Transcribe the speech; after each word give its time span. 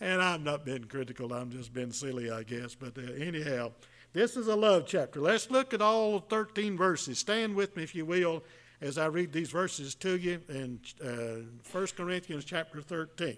and 0.00 0.20
I'm 0.22 0.44
not 0.44 0.64
being 0.64 0.84
critical, 0.84 1.32
I'm 1.32 1.50
just 1.50 1.72
being 1.72 1.92
silly, 1.92 2.30
I 2.30 2.42
guess. 2.42 2.74
But 2.74 2.96
uh, 2.98 3.12
anyhow, 3.12 3.72
this 4.12 4.36
is 4.36 4.48
a 4.48 4.56
love 4.56 4.84
chapter. 4.86 5.20
Let's 5.20 5.50
look 5.50 5.74
at 5.74 5.82
all 5.82 6.20
13 6.20 6.76
verses. 6.76 7.18
Stand 7.18 7.54
with 7.54 7.76
me, 7.76 7.82
if 7.82 7.94
you 7.94 8.04
will, 8.06 8.42
as 8.80 8.98
I 8.98 9.06
read 9.06 9.32
these 9.32 9.50
verses 9.50 9.94
to 9.96 10.16
you 10.16 10.40
in 10.48 10.80
uh, 11.04 11.46
1 11.70 11.86
Corinthians 11.96 12.44
chapter 12.44 12.80
13. 12.80 13.36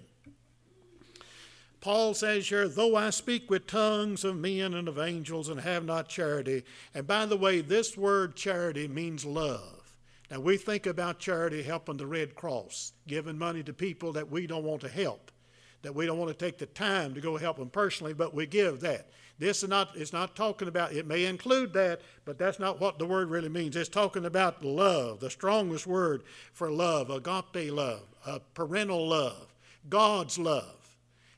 Paul 1.80 2.14
says 2.14 2.48
here, 2.48 2.66
though 2.66 2.96
I 2.96 3.10
speak 3.10 3.48
with 3.50 3.68
tongues 3.68 4.24
of 4.24 4.36
men 4.36 4.74
and 4.74 4.88
of 4.88 4.98
angels 4.98 5.48
and 5.48 5.60
have 5.60 5.84
not 5.84 6.08
charity. 6.08 6.64
And 6.92 7.06
by 7.06 7.24
the 7.26 7.36
way, 7.36 7.60
this 7.60 7.96
word 7.96 8.34
charity 8.34 8.88
means 8.88 9.24
love. 9.24 9.94
Now, 10.30 10.40
we 10.40 10.56
think 10.56 10.86
about 10.86 11.20
charity 11.20 11.62
helping 11.62 11.96
the 11.96 12.06
Red 12.06 12.34
Cross, 12.34 12.92
giving 13.06 13.38
money 13.38 13.62
to 13.62 13.72
people 13.72 14.12
that 14.12 14.30
we 14.30 14.46
don't 14.46 14.64
want 14.64 14.82
to 14.82 14.88
help, 14.88 15.30
that 15.82 15.94
we 15.94 16.06
don't 16.06 16.18
want 16.18 16.36
to 16.36 16.44
take 16.44 16.58
the 16.58 16.66
time 16.66 17.14
to 17.14 17.20
go 17.20 17.36
help 17.36 17.58
them 17.58 17.70
personally, 17.70 18.12
but 18.12 18.34
we 18.34 18.46
give 18.46 18.80
that. 18.80 19.08
This 19.38 19.62
is 19.62 19.68
not, 19.68 19.90
it's 19.94 20.12
not 20.12 20.34
talking 20.34 20.66
about, 20.66 20.92
it 20.92 21.06
may 21.06 21.24
include 21.24 21.72
that, 21.74 22.00
but 22.24 22.38
that's 22.38 22.58
not 22.58 22.80
what 22.80 22.98
the 22.98 23.06
word 23.06 23.30
really 23.30 23.48
means. 23.48 23.76
It's 23.76 23.88
talking 23.88 24.24
about 24.24 24.64
love, 24.64 25.20
the 25.20 25.30
strongest 25.30 25.86
word 25.86 26.24
for 26.52 26.70
love, 26.70 27.10
agape 27.10 27.72
love, 27.72 28.02
a 28.26 28.40
parental 28.54 29.08
love, 29.08 29.46
God's 29.88 30.38
love. 30.38 30.74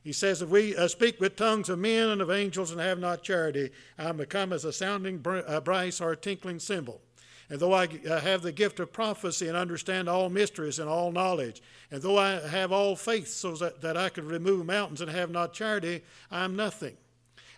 He 0.03 0.13
says, 0.13 0.41
If 0.41 0.49
we 0.49 0.75
uh, 0.75 0.87
speak 0.87 1.19
with 1.19 1.35
tongues 1.35 1.69
of 1.69 1.77
men 1.77 2.09
and 2.09 2.21
of 2.21 2.31
angels 2.31 2.71
and 2.71 2.81
have 2.81 2.97
not 2.97 3.21
charity, 3.21 3.69
I 3.99 4.09
am 4.09 4.17
become 4.17 4.51
as 4.51 4.65
a 4.65 4.73
sounding 4.73 5.23
uh, 5.23 5.59
brass 5.59 6.01
or 6.01 6.13
a 6.13 6.17
tinkling 6.17 6.59
cymbal. 6.59 7.01
And 7.51 7.59
though 7.59 7.73
I 7.73 7.85
have 8.21 8.43
the 8.43 8.53
gift 8.53 8.79
of 8.79 8.93
prophecy 8.93 9.49
and 9.49 9.57
understand 9.57 10.07
all 10.07 10.29
mysteries 10.29 10.79
and 10.79 10.87
all 10.87 11.11
knowledge, 11.11 11.61
and 11.91 12.01
though 12.01 12.17
I 12.17 12.39
have 12.47 12.71
all 12.71 12.95
faith 12.95 13.27
so 13.27 13.57
that, 13.57 13.81
that 13.81 13.97
I 13.97 14.07
could 14.07 14.23
remove 14.23 14.65
mountains 14.65 15.01
and 15.01 15.11
have 15.11 15.29
not 15.29 15.51
charity, 15.51 16.01
I 16.31 16.45
am 16.45 16.55
nothing. 16.55 16.95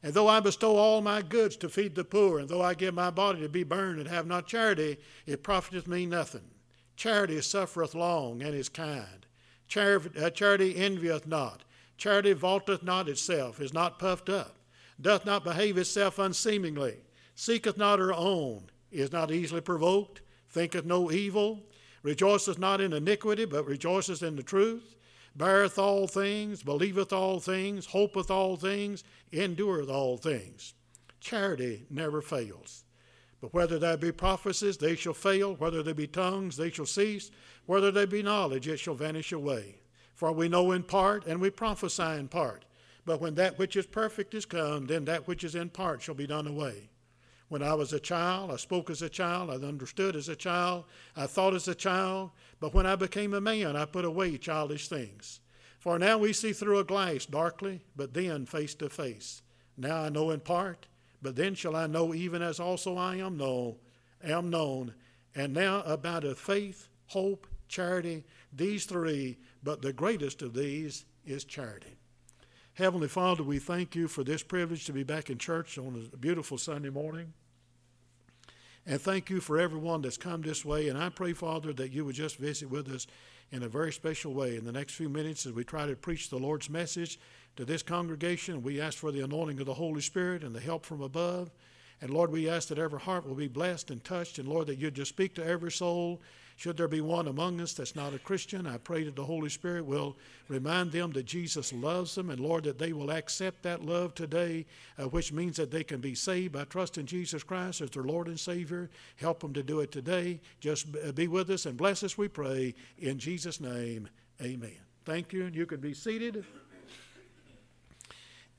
And 0.02 0.12
though 0.12 0.28
I 0.28 0.40
bestow 0.40 0.78
all 0.78 1.02
my 1.02 1.22
goods 1.22 1.56
to 1.58 1.70
feed 1.70 1.94
the 1.94 2.04
poor, 2.04 2.40
and 2.40 2.50
though 2.50 2.64
I 2.64 2.73
give 2.73 2.95
my 2.95 3.12
body 3.12 3.42
to 3.42 3.50
be 3.50 3.62
burned 3.62 4.00
and 4.00 4.09
have 4.09 4.26
not 4.26 4.48
charity, 4.48 4.98
it 5.28 5.44
profiteth 5.44 5.88
me 5.88 6.08
nothing. 6.08 6.50
Charity 6.95 7.39
suffereth 7.42 7.94
long 7.94 8.42
and 8.42 8.56
is 8.56 8.70
kind. 8.70 9.28
Uh, 9.76 10.32
charity 10.32 10.76
envieth 10.76 11.28
not. 11.28 11.66
Charity 11.98 12.34
vaunteth 12.34 12.82
not 12.82 13.08
itself, 13.08 13.62
is 13.62 13.73
not 13.73 14.00
puffed 14.00 14.28
up, 14.28 14.58
doth 15.00 15.23
not 15.23 15.44
behave 15.44 15.78
itself 15.78 16.17
unseemingly, 16.17 16.98
seeketh 17.36 17.78
not 17.78 18.00
her 18.00 18.12
own, 18.12 18.72
is 18.94 19.11
not 19.11 19.31
easily 19.31 19.61
provoked, 19.61 20.22
thinketh 20.49 20.86
no 20.86 21.11
evil, 21.11 21.63
rejoiceth 22.03 22.59
not 22.59 22.81
in 22.81 22.94
iniquity, 22.94 23.45
but 23.45 23.66
rejoiceth 23.66 24.22
in 24.22 24.36
the 24.36 24.44
truth, 24.44 24.95
beareth 25.36 25.80
all 25.80 26.08
things, 26.08 26.63
believeth 26.63 27.11
all 27.11 27.39
things, 27.39 27.88
hopeth 27.88 28.30
all 28.30 28.55
things, 28.55 29.03
endureth 29.31 29.89
all 29.89 30.17
things. 30.17 30.73
Charity 31.19 31.86
never 31.89 32.21
fails. 32.21 32.83
But 33.41 33.53
whether 33.53 33.77
there 33.77 33.97
be 33.97 34.11
prophecies, 34.11 34.77
they 34.77 34.95
shall 34.95 35.14
fail. 35.14 35.55
Whether 35.55 35.83
there 35.83 35.94
be 35.94 36.08
tongues, 36.08 36.55
they 36.55 36.69
shall 36.69 36.86
cease. 36.86 37.30
Whether 37.66 37.91
there 37.91 38.08
be 38.08 38.23
knowledge, 38.23 38.67
it 38.67 38.77
shall 38.77 38.94
vanish 38.94 39.33
away. 39.33 39.80
For 40.14 40.31
we 40.31 40.47
know 40.47 40.71
in 40.71 40.83
part, 40.83 41.25
and 41.25 41.41
we 41.41 41.49
prophesy 41.49 42.03
in 42.03 42.30
part. 42.30 42.64
But 43.05 43.19
when 43.19 43.36
that 43.36 43.58
which 43.58 43.75
is 43.75 43.86
perfect 43.86 44.33
is 44.33 44.45
come, 44.45 44.86
then 44.86 45.05
that 45.05 45.27
which 45.27 45.44
is 45.44 45.55
in 45.55 45.69
part 45.69 46.02
shall 46.02 46.16
be 46.16 46.27
done 46.27 46.47
away. 46.47 46.89
When 47.54 47.62
I 47.62 47.76
was 47.76 47.94
a 47.94 48.00
child, 48.00 48.50
I 48.50 48.56
spoke 48.56 48.90
as 48.90 49.04
a 49.04 49.09
child, 49.09 49.52
I 49.52 49.68
understood 49.68 50.16
as 50.16 50.28
a 50.28 50.36
child, 50.36 50.86
I 51.16 51.28
thought 51.28 51.54
as 51.54 51.68
a 51.68 51.76
child, 51.76 52.32
but 52.60 52.73
when 52.73 52.88
I 52.88 52.95
became 52.95 53.32
a 53.36 53.40
man, 53.40 53.76
I 53.76 53.86
put 53.86 54.06
away 54.06 54.40
childish 54.40 54.88
things. 54.88 55.40
For 55.78 56.00
now 56.00 56.18
we 56.18 56.34
see 56.34 56.52
through 56.52 56.80
a 56.80 56.84
glass 56.84 57.28
darkly, 57.28 57.82
but 57.95 58.16
then 58.16 58.48
face 58.48 58.73
to 58.73 58.90
face. 58.90 59.44
Now 59.78 60.02
I 60.02 60.10
know 60.10 60.32
in 60.32 60.40
part, 60.40 60.88
but 61.22 61.36
then 61.36 61.54
shall 61.54 61.76
I 61.76 61.86
know 61.86 62.16
even 62.16 62.42
as 62.42 62.60
also 62.60 62.98
I 62.98 63.18
am 63.18 63.38
known, 63.38 63.76
am 64.23 64.50
known. 64.50 64.95
And 65.36 65.54
now 65.54 65.83
about 65.83 66.23
a 66.23 66.33
faith, 66.33 66.88
hope, 67.06 67.45
charity, 67.67 68.23
these 68.52 68.86
three, 68.86 69.38
but 69.61 69.83
the 69.83 69.94
greatest 69.94 70.42
of 70.42 70.56
these 70.56 71.06
is 71.23 71.44
charity. 71.44 72.00
Heavenly 72.73 73.10
Father, 73.10 73.44
we 73.44 73.60
thank 73.60 73.95
you 73.95 74.08
for 74.08 74.23
this 74.23 74.42
privilege 74.42 74.86
to 74.86 74.92
be 74.92 75.04
back 75.04 75.30
in 75.30 75.38
church 75.38 75.77
on 75.77 76.10
a 76.11 76.17
beautiful 76.17 76.58
Sunday 76.58 76.89
morning. 76.89 77.32
And 78.86 78.99
thank 78.99 79.30
you 79.30 79.39
for 79.39 79.58
everyone 79.58 80.02
that's 80.02 80.17
come 80.17 80.42
this 80.42 80.66
way. 80.66 80.89
And 80.89 80.98
I 80.98 81.10
pray, 81.10 81.33
Father, 81.33 81.71
that 81.73 81.94
you 81.94 82.04
would 82.05 82.16
just 82.16 82.38
visit 82.38 82.70
with 82.70 82.89
us 82.89 83.08
in 83.52 83.64
a 83.64 83.70
very 83.70 83.94
special 83.94 84.33
way 84.33 84.58
in 84.58 84.66
the 84.66 84.71
next 84.71 84.95
few 84.95 85.08
minutes 85.08 85.45
as 85.45 85.54
we 85.54 85.64
try 85.64 85.86
to 85.86 85.95
preach 85.95 86.30
the 86.30 86.38
Lord's 86.38 86.70
message 86.70 87.20
to 87.55 87.64
this 87.64 87.83
congregation. 87.83 88.61
We 88.61 88.82
ask 88.82 88.98
for 88.98 89.11
the 89.11 89.21
anointing 89.21 89.60
of 89.60 89.67
the 89.67 89.73
Holy 89.73 90.02
Spirit 90.02 90.44
and 90.44 90.54
the 90.54 90.60
help 90.60 90.86
from 90.86 91.02
above. 91.02 91.52
And 92.02 92.10
Lord, 92.10 92.32
we 92.32 92.49
ask 92.49 92.67
that 92.67 92.80
every 92.80 92.99
heart 92.99 93.26
will 93.26 93.36
be 93.36 93.48
blessed 93.48 93.89
and 93.89 94.04
touched. 94.04 94.38
And 94.38 94.49
Lord, 94.49 94.67
that 94.67 94.80
you'd 94.80 94.95
just 94.95 95.10
speak 95.10 95.36
to 95.36 95.45
every 95.45 95.71
soul 95.71 96.21
should 96.55 96.77
there 96.77 96.87
be 96.87 97.02
one 97.02 97.27
among 97.27 97.59
us 97.61 97.73
that's 97.73 97.95
not 97.95 98.14
a 98.14 98.19
Christian, 98.19 98.67
I 98.67 98.77
pray 98.77 99.03
that 99.03 99.15
the 99.15 99.23
Holy 99.23 99.49
Spirit 99.49 99.86
will 99.86 100.15
remind 100.47 100.91
them 100.91 101.11
that 101.14 101.25
Jesus 101.25 101.73
loves 101.73 102.15
them, 102.15 102.30
and 102.30 102.39
Lord, 102.39 102.64
that 102.65 102.77
they 102.77 102.93
will 102.93 103.11
accept 103.11 103.64
that 103.64 103.83
love 103.83 104.14
today, 104.14 104.65
uh, 104.99 105.05
which 105.05 105.31
means 105.33 105.58
that 105.58 105.71
they 105.71 105.83
can 105.83 105.99
be 105.99 106.15
saved 106.15 106.53
by 106.53 106.65
trusting 106.65 107.05
Jesus 107.05 107.43
Christ 107.43 107.81
as 107.81 107.89
their 107.89 108.03
Lord 108.03 108.27
and 108.27 108.39
Savior. 108.39 108.89
Help 109.15 109.39
them 109.39 109.53
to 109.53 109.64
do 109.64 109.80
it 109.80 109.91
today. 109.91 110.39
Just 110.59 110.87
uh, 111.05 111.11
be 111.11 111.27
with 111.27 111.49
us 111.49 111.65
and 111.65 111.75
bless 111.75 112.03
us, 112.03 112.17
we 112.17 112.27
pray. 112.27 112.75
In 112.99 113.17
Jesus' 113.17 113.59
name, 113.59 114.08
amen. 114.41 114.77
Thank 115.05 115.33
you, 115.33 115.45
and 115.45 115.55
you 115.55 115.65
can 115.65 115.80
be 115.80 115.93
seated. 115.93 116.45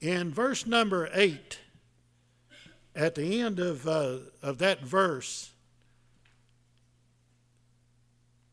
In 0.01 0.31
verse 0.31 0.67
number 0.67 1.09
8, 1.15 1.59
at 2.95 3.15
the 3.15 3.41
end 3.41 3.59
of, 3.59 3.89
uh, 3.89 4.19
of 4.43 4.59
that 4.59 4.83
verse, 4.83 5.54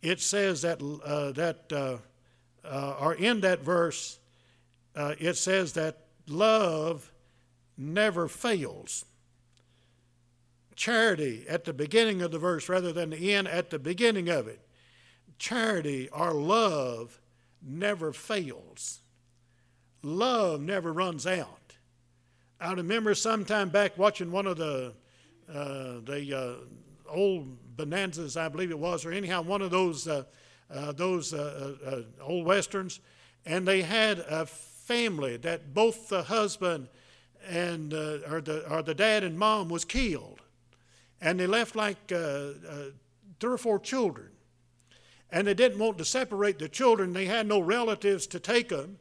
it 0.01 0.19
says 0.19 0.61
that, 0.63 0.81
uh, 0.81 1.31
that 1.33 1.71
uh, 1.71 1.97
uh, 2.63 2.95
or 2.99 3.13
in 3.15 3.41
that 3.41 3.61
verse, 3.61 4.19
uh, 4.95 5.15
it 5.19 5.35
says 5.35 5.73
that 5.73 5.97
love 6.27 7.11
never 7.77 8.27
fails. 8.27 9.05
Charity 10.75 11.45
at 11.47 11.65
the 11.65 11.73
beginning 11.73 12.21
of 12.21 12.31
the 12.31 12.39
verse 12.39 12.67
rather 12.69 12.91
than 12.91 13.11
the 13.11 13.33
end 13.33 13.47
at 13.47 13.69
the 13.69 13.79
beginning 13.79 14.29
of 14.29 14.47
it. 14.47 14.59
Charity 15.37 16.09
or 16.09 16.33
love 16.33 17.19
never 17.61 18.13
fails. 18.13 18.99
Love 20.03 20.61
never 20.61 20.91
runs 20.91 21.27
out. 21.27 21.75
I 22.59 22.73
remember 22.73 23.15
sometime 23.15 23.69
back 23.69 23.97
watching 23.97 24.31
one 24.31 24.47
of 24.47 24.57
the 24.57 24.93
uh, 25.49 25.99
the 26.05 26.37
uh, 26.37 27.11
old 27.11 27.70
Bonanzas, 27.85 28.37
I 28.37 28.47
believe 28.47 28.69
it 28.69 28.77
was, 28.77 29.05
or 29.05 29.11
anyhow, 29.11 29.41
one 29.41 29.61
of 29.61 29.71
those, 29.71 30.07
uh, 30.07 30.23
uh, 30.71 30.91
those 30.91 31.33
uh, 31.33 31.75
uh, 31.83 31.89
uh, 31.89 32.01
old 32.21 32.45
westerns. 32.45 32.99
And 33.45 33.67
they 33.67 33.81
had 33.81 34.19
a 34.19 34.45
family 34.45 35.37
that 35.37 35.73
both 35.73 36.09
the 36.09 36.23
husband 36.23 36.87
and 37.47 37.91
or 37.91 38.39
the 38.39 38.69
or 38.69 38.83
the 38.83 38.93
dad 38.93 39.23
and 39.23 39.37
mom 39.37 39.67
was 39.67 39.83
killed, 39.83 40.41
and 41.19 41.39
they 41.39 41.47
left 41.47 41.75
like 41.75 42.07
three 42.07 42.93
or 43.41 43.57
four 43.57 43.79
children, 43.79 44.29
and 45.31 45.47
they 45.47 45.55
didn't 45.55 45.79
want 45.79 45.97
to 45.97 46.05
separate 46.05 46.59
the 46.59 46.69
children. 46.69 47.13
They 47.13 47.25
had 47.25 47.47
no 47.47 47.59
relatives 47.59 48.27
to 48.27 48.39
take 48.39 48.69
them, 48.69 48.99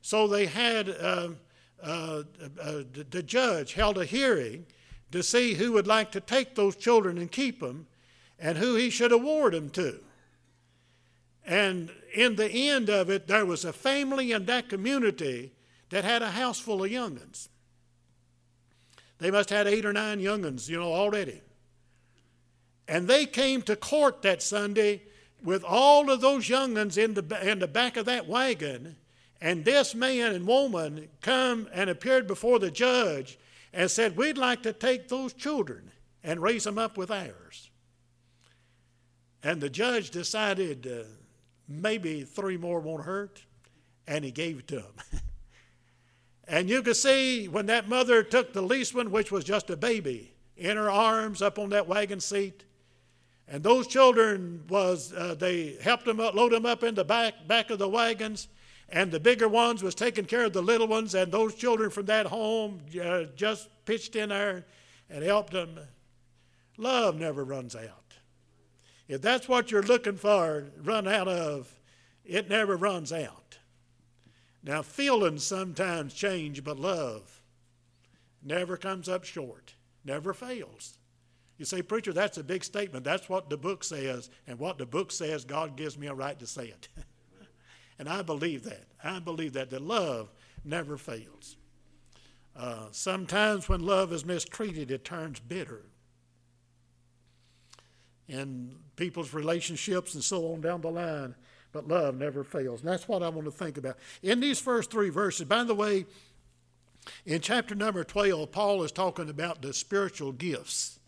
so 0.00 0.26
they 0.26 0.46
had 0.46 0.88
um, 1.02 1.36
the 1.82 3.22
judge 3.26 3.74
held 3.74 3.98
a 3.98 4.06
hearing 4.06 4.64
to 5.10 5.22
see 5.22 5.52
who 5.52 5.72
would 5.72 5.86
like 5.86 6.10
to 6.12 6.20
take 6.20 6.54
those 6.54 6.76
children 6.76 7.18
and 7.18 7.30
keep 7.30 7.60
them 7.60 7.86
and 8.42 8.58
who 8.58 8.74
he 8.74 8.90
should 8.90 9.12
award 9.12 9.54
them 9.54 9.70
to. 9.70 10.00
And 11.46 11.90
in 12.14 12.36
the 12.36 12.50
end 12.50 12.90
of 12.90 13.08
it, 13.08 13.28
there 13.28 13.46
was 13.46 13.64
a 13.64 13.72
family 13.72 14.32
in 14.32 14.44
that 14.46 14.68
community 14.68 15.52
that 15.90 16.04
had 16.04 16.22
a 16.22 16.32
house 16.32 16.58
full 16.58 16.84
of 16.84 16.90
young'uns. 16.90 17.48
They 19.18 19.30
must 19.30 19.50
have 19.50 19.66
had 19.66 19.74
eight 19.74 19.86
or 19.86 19.92
nine 19.92 20.18
young'uns, 20.18 20.68
you 20.68 20.78
know, 20.78 20.92
already. 20.92 21.40
And 22.88 23.06
they 23.06 23.26
came 23.26 23.62
to 23.62 23.76
court 23.76 24.22
that 24.22 24.42
Sunday 24.42 25.02
with 25.42 25.62
all 25.62 26.10
of 26.10 26.20
those 26.20 26.48
young'uns 26.48 26.98
in 26.98 27.14
the, 27.14 27.48
in 27.48 27.60
the 27.60 27.68
back 27.68 27.96
of 27.96 28.06
that 28.06 28.26
wagon. 28.26 28.96
And 29.40 29.64
this 29.64 29.94
man 29.94 30.34
and 30.34 30.46
woman 30.46 31.08
come 31.20 31.68
and 31.72 31.88
appeared 31.88 32.26
before 32.26 32.58
the 32.58 32.70
judge 32.70 33.38
and 33.72 33.88
said, 33.88 34.16
We'd 34.16 34.38
like 34.38 34.64
to 34.64 34.72
take 34.72 35.08
those 35.08 35.32
children 35.32 35.92
and 36.24 36.42
raise 36.42 36.64
them 36.64 36.78
up 36.78 36.96
with 36.96 37.10
ours. 37.10 37.70
And 39.42 39.60
the 39.60 39.70
judge 39.70 40.10
decided 40.10 40.86
uh, 40.86 41.04
maybe 41.68 42.22
three 42.22 42.56
more 42.56 42.80
won't 42.80 43.04
hurt, 43.04 43.42
and 44.06 44.24
he 44.24 44.30
gave 44.30 44.60
it 44.60 44.68
to 44.68 44.76
him. 44.76 44.94
and 46.46 46.68
you 46.68 46.82
could 46.82 46.96
see 46.96 47.48
when 47.48 47.66
that 47.66 47.88
mother 47.88 48.22
took 48.22 48.52
the 48.52 48.62
least 48.62 48.94
one, 48.94 49.10
which 49.10 49.32
was 49.32 49.44
just 49.44 49.70
a 49.70 49.76
baby, 49.76 50.32
in 50.56 50.76
her 50.76 50.90
arms 50.90 51.42
up 51.42 51.58
on 51.58 51.70
that 51.70 51.88
wagon 51.88 52.20
seat. 52.20 52.64
And 53.48 53.62
those 53.62 53.86
children 53.86 54.62
was 54.68 55.12
uh, 55.12 55.34
they 55.34 55.76
helped 55.82 56.04
them 56.04 56.20
up, 56.20 56.34
load 56.34 56.52
them 56.52 56.64
up 56.64 56.84
in 56.84 56.94
the 56.94 57.04
back 57.04 57.46
back 57.48 57.70
of 57.70 57.78
the 57.78 57.88
wagons, 57.88 58.48
and 58.88 59.10
the 59.10 59.18
bigger 59.18 59.48
ones 59.48 59.82
was 59.82 59.94
taking 59.94 60.24
care 60.24 60.44
of 60.44 60.52
the 60.52 60.62
little 60.62 60.86
ones, 60.86 61.14
and 61.14 61.32
those 61.32 61.54
children 61.54 61.90
from 61.90 62.06
that 62.06 62.26
home 62.26 62.80
uh, 63.02 63.24
just 63.34 63.68
pitched 63.84 64.14
in 64.14 64.28
there 64.28 64.64
and 65.10 65.24
helped 65.24 65.52
them. 65.52 65.78
Love 66.78 67.16
never 67.16 67.44
runs 67.44 67.74
out. 67.74 68.01
If 69.08 69.20
that's 69.20 69.48
what 69.48 69.70
you're 69.70 69.82
looking 69.82 70.16
for, 70.16 70.64
run 70.82 71.06
out 71.06 71.28
of, 71.28 71.74
it 72.24 72.48
never 72.48 72.76
runs 72.76 73.12
out. 73.12 73.58
Now, 74.62 74.82
feelings 74.82 75.44
sometimes 75.44 76.14
change, 76.14 76.62
but 76.62 76.78
love 76.78 77.42
never 78.42 78.76
comes 78.76 79.08
up 79.08 79.24
short, 79.24 79.74
never 80.04 80.32
fails. 80.32 80.98
You 81.58 81.64
say, 81.64 81.82
Preacher, 81.82 82.12
that's 82.12 82.38
a 82.38 82.44
big 82.44 82.64
statement. 82.64 83.04
That's 83.04 83.28
what 83.28 83.48
the 83.48 83.56
book 83.56 83.84
says, 83.84 84.30
and 84.46 84.58
what 84.58 84.78
the 84.78 84.86
book 84.86 85.12
says, 85.12 85.44
God 85.44 85.76
gives 85.76 85.98
me 85.98 86.06
a 86.06 86.14
right 86.14 86.38
to 86.38 86.46
say 86.46 86.66
it. 86.66 86.88
and 87.98 88.08
I 88.08 88.22
believe 88.22 88.64
that. 88.64 88.86
I 89.02 89.18
believe 89.20 89.52
that. 89.52 89.70
That 89.70 89.82
love 89.82 90.32
never 90.64 90.96
fails. 90.96 91.56
Uh, 92.56 92.86
sometimes 92.90 93.68
when 93.68 93.80
love 93.80 94.12
is 94.12 94.24
mistreated, 94.24 94.90
it 94.90 95.04
turns 95.04 95.40
bitter. 95.40 95.82
In 98.32 98.76
people's 98.96 99.34
relationships 99.34 100.14
and 100.14 100.24
so 100.24 100.52
on 100.52 100.62
down 100.62 100.80
the 100.80 100.90
line, 100.90 101.34
but 101.72 101.86
love 101.86 102.16
never 102.16 102.42
fails. 102.42 102.80
And 102.80 102.88
that's 102.88 103.06
what 103.06 103.22
I 103.22 103.28
want 103.28 103.44
to 103.44 103.50
think 103.50 103.76
about. 103.76 103.96
In 104.22 104.40
these 104.40 104.58
first 104.58 104.90
three 104.90 105.10
verses, 105.10 105.46
by 105.46 105.64
the 105.64 105.74
way, 105.74 106.06
in 107.26 107.40
chapter 107.40 107.74
number 107.74 108.04
12, 108.04 108.50
Paul 108.50 108.82
is 108.84 108.92
talking 108.92 109.28
about 109.28 109.60
the 109.60 109.74
spiritual 109.74 110.32
gifts. 110.32 110.98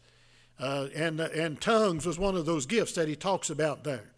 Uh, 0.59 0.89
and, 0.95 1.19
and 1.19 1.61
tongues 1.61 2.05
was 2.05 2.19
one 2.19 2.37
of 2.37 2.47
those 2.47 2.67
gifts 2.67 2.93
that 2.93 3.09
he 3.09 3.17
talks 3.17 3.49
about 3.49 3.85
there. 3.85 4.11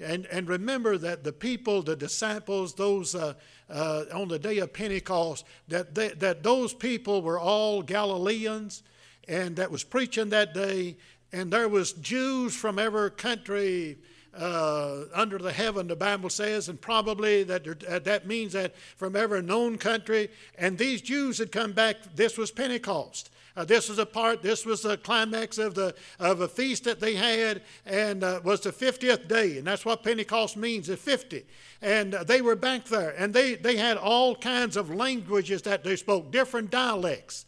And, 0.00 0.26
and 0.26 0.48
remember 0.48 0.98
that 0.98 1.22
the 1.22 1.32
people, 1.32 1.82
the 1.82 1.94
disciples, 1.94 2.74
those 2.74 3.14
uh, 3.14 3.34
uh, 3.70 4.04
on 4.12 4.28
the 4.28 4.38
day 4.38 4.58
of 4.58 4.72
Pentecost, 4.72 5.44
that, 5.68 5.94
they, 5.94 6.08
that 6.08 6.42
those 6.42 6.74
people 6.74 7.22
were 7.22 7.38
all 7.38 7.82
Galileans 7.82 8.82
and 9.28 9.56
that 9.56 9.70
was 9.70 9.84
preaching 9.84 10.30
that 10.30 10.52
day. 10.54 10.96
And 11.34 11.50
there 11.50 11.68
was 11.68 11.94
Jews 11.94 12.54
from 12.54 12.78
every 12.78 13.10
country 13.10 13.98
uh, 14.36 15.00
under 15.12 15.36
the 15.38 15.52
heaven, 15.52 15.88
the 15.88 15.96
Bible 15.96 16.30
says, 16.30 16.68
and 16.68 16.80
probably 16.80 17.42
that 17.42 17.66
uh, 17.88 17.98
that 18.00 18.28
means 18.28 18.52
that 18.52 18.76
from 18.96 19.16
every 19.16 19.42
known 19.42 19.76
country. 19.76 20.30
And 20.56 20.78
these 20.78 21.02
Jews 21.02 21.38
had 21.38 21.50
come 21.50 21.72
back. 21.72 21.96
This 22.14 22.38
was 22.38 22.52
Pentecost. 22.52 23.30
Uh, 23.56 23.64
this 23.64 23.88
was 23.88 23.98
a 23.98 24.06
part. 24.06 24.42
This 24.42 24.64
was 24.64 24.82
the 24.82 24.96
climax 24.96 25.58
of 25.58 25.74
the 25.74 25.96
of 26.20 26.40
a 26.40 26.46
feast 26.46 26.84
that 26.84 27.00
they 27.00 27.14
had, 27.14 27.62
and 27.84 28.22
uh, 28.22 28.40
was 28.44 28.60
the 28.60 28.72
fiftieth 28.72 29.26
day, 29.26 29.58
and 29.58 29.66
that's 29.66 29.84
what 29.84 30.04
Pentecost 30.04 30.56
means, 30.56 30.86
the 30.86 30.96
fifty. 30.96 31.44
And 31.82 32.14
uh, 32.14 32.22
they 32.22 32.42
were 32.42 32.56
back 32.56 32.84
there, 32.84 33.12
and 33.18 33.34
they 33.34 33.56
they 33.56 33.76
had 33.76 33.96
all 33.96 34.36
kinds 34.36 34.76
of 34.76 34.94
languages 34.94 35.62
that 35.62 35.82
they 35.82 35.96
spoke, 35.96 36.30
different 36.30 36.70
dialects. 36.70 37.44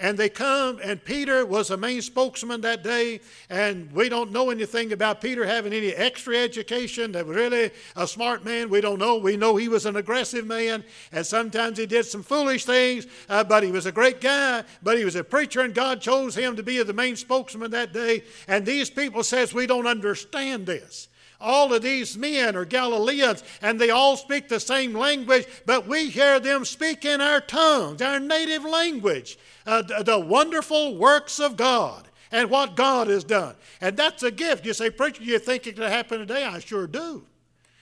And 0.00 0.16
they 0.16 0.28
come, 0.28 0.78
and 0.80 1.04
Peter 1.04 1.44
was 1.44 1.68
the 1.68 1.76
main 1.76 2.02
spokesman 2.02 2.60
that 2.60 2.84
day. 2.84 3.20
And 3.50 3.90
we 3.90 4.08
don't 4.08 4.30
know 4.30 4.50
anything 4.50 4.92
about 4.92 5.20
Peter 5.20 5.44
having 5.44 5.72
any 5.72 5.88
extra 5.88 6.36
education. 6.36 7.10
That 7.12 7.26
was 7.26 7.36
really 7.36 7.72
a 7.96 8.06
smart 8.06 8.44
man. 8.44 8.70
We 8.70 8.80
don't 8.80 9.00
know. 9.00 9.16
We 9.16 9.36
know 9.36 9.56
he 9.56 9.68
was 9.68 9.86
an 9.86 9.96
aggressive 9.96 10.46
man, 10.46 10.84
and 11.10 11.26
sometimes 11.26 11.78
he 11.78 11.86
did 11.86 12.06
some 12.06 12.22
foolish 12.22 12.64
things. 12.64 13.08
Uh, 13.28 13.42
but 13.42 13.64
he 13.64 13.72
was 13.72 13.86
a 13.86 13.92
great 13.92 14.20
guy. 14.20 14.62
But 14.84 14.98
he 14.98 15.04
was 15.04 15.16
a 15.16 15.24
preacher, 15.24 15.62
and 15.62 15.74
God 15.74 16.00
chose 16.00 16.36
him 16.36 16.54
to 16.54 16.62
be 16.62 16.80
the 16.82 16.92
main 16.92 17.16
spokesman 17.16 17.72
that 17.72 17.92
day. 17.92 18.22
And 18.46 18.64
these 18.64 18.90
people 18.90 19.24
says 19.24 19.52
we 19.52 19.66
don't 19.66 19.88
understand 19.88 20.64
this. 20.64 21.08
All 21.40 21.72
of 21.72 21.82
these 21.82 22.18
men 22.18 22.56
are 22.56 22.64
Galileans 22.64 23.44
and 23.62 23.80
they 23.80 23.90
all 23.90 24.16
speak 24.16 24.48
the 24.48 24.58
same 24.58 24.92
language, 24.92 25.46
but 25.66 25.86
we 25.86 26.10
hear 26.10 26.40
them 26.40 26.64
speak 26.64 27.04
in 27.04 27.20
our 27.20 27.40
tongues, 27.40 28.02
our 28.02 28.18
native 28.18 28.64
language, 28.64 29.38
uh, 29.64 29.82
the 29.82 30.18
wonderful 30.18 30.96
works 30.96 31.38
of 31.38 31.56
God 31.56 32.08
and 32.32 32.50
what 32.50 32.74
God 32.74 33.06
has 33.06 33.24
done. 33.24 33.54
And 33.80 33.96
that's 33.96 34.22
a 34.22 34.30
gift. 34.30 34.66
You 34.66 34.72
say, 34.72 34.90
Preacher, 34.90 35.22
you 35.22 35.38
think 35.38 35.66
it 35.66 35.76
could 35.76 35.90
happen 35.90 36.18
today? 36.18 36.44
I 36.44 36.58
sure 36.58 36.86
do. 36.86 37.24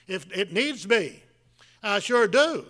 If 0.07 0.31
it 0.37 0.53
needs 0.53 0.85
be, 0.85 1.23
I 1.83 1.99
sure 1.99 2.29
do. 2.29 2.67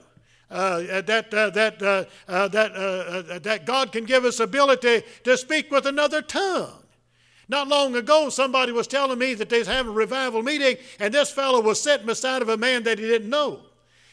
Uh, 0.48 1.02
that 1.02 1.34
uh, 1.34 1.50
that 1.50 1.82
uh, 1.82 2.04
uh 2.28 2.46
that 2.48 2.72
uh, 2.72 3.34
uh, 3.34 3.38
that 3.40 3.66
God 3.66 3.90
can 3.90 4.04
give 4.04 4.24
us 4.24 4.38
ability 4.38 5.02
to 5.24 5.36
speak 5.36 5.72
with 5.72 5.86
another 5.86 6.22
tongue. 6.22 6.84
Not 7.48 7.69
long 7.69 7.94
ago, 7.94 8.28
somebody 8.28 8.72
was 8.72 8.87
telling 8.87 9.19
me 9.19 9.34
that 9.34 9.48
they 9.48 9.60
was 9.60 9.69
having 9.69 9.93
a 9.93 9.94
revival 9.94 10.43
meeting, 10.43 10.76
and 10.98 11.14
this 11.14 11.31
fellow 11.31 11.60
was 11.60 11.81
sitting 11.81 12.06
beside 12.06 12.43
of 12.43 12.48
a 12.48 12.56
man 12.56 12.82
that 12.84 12.98
he 12.98 13.06
didn't 13.06 13.31
know, 13.31 13.60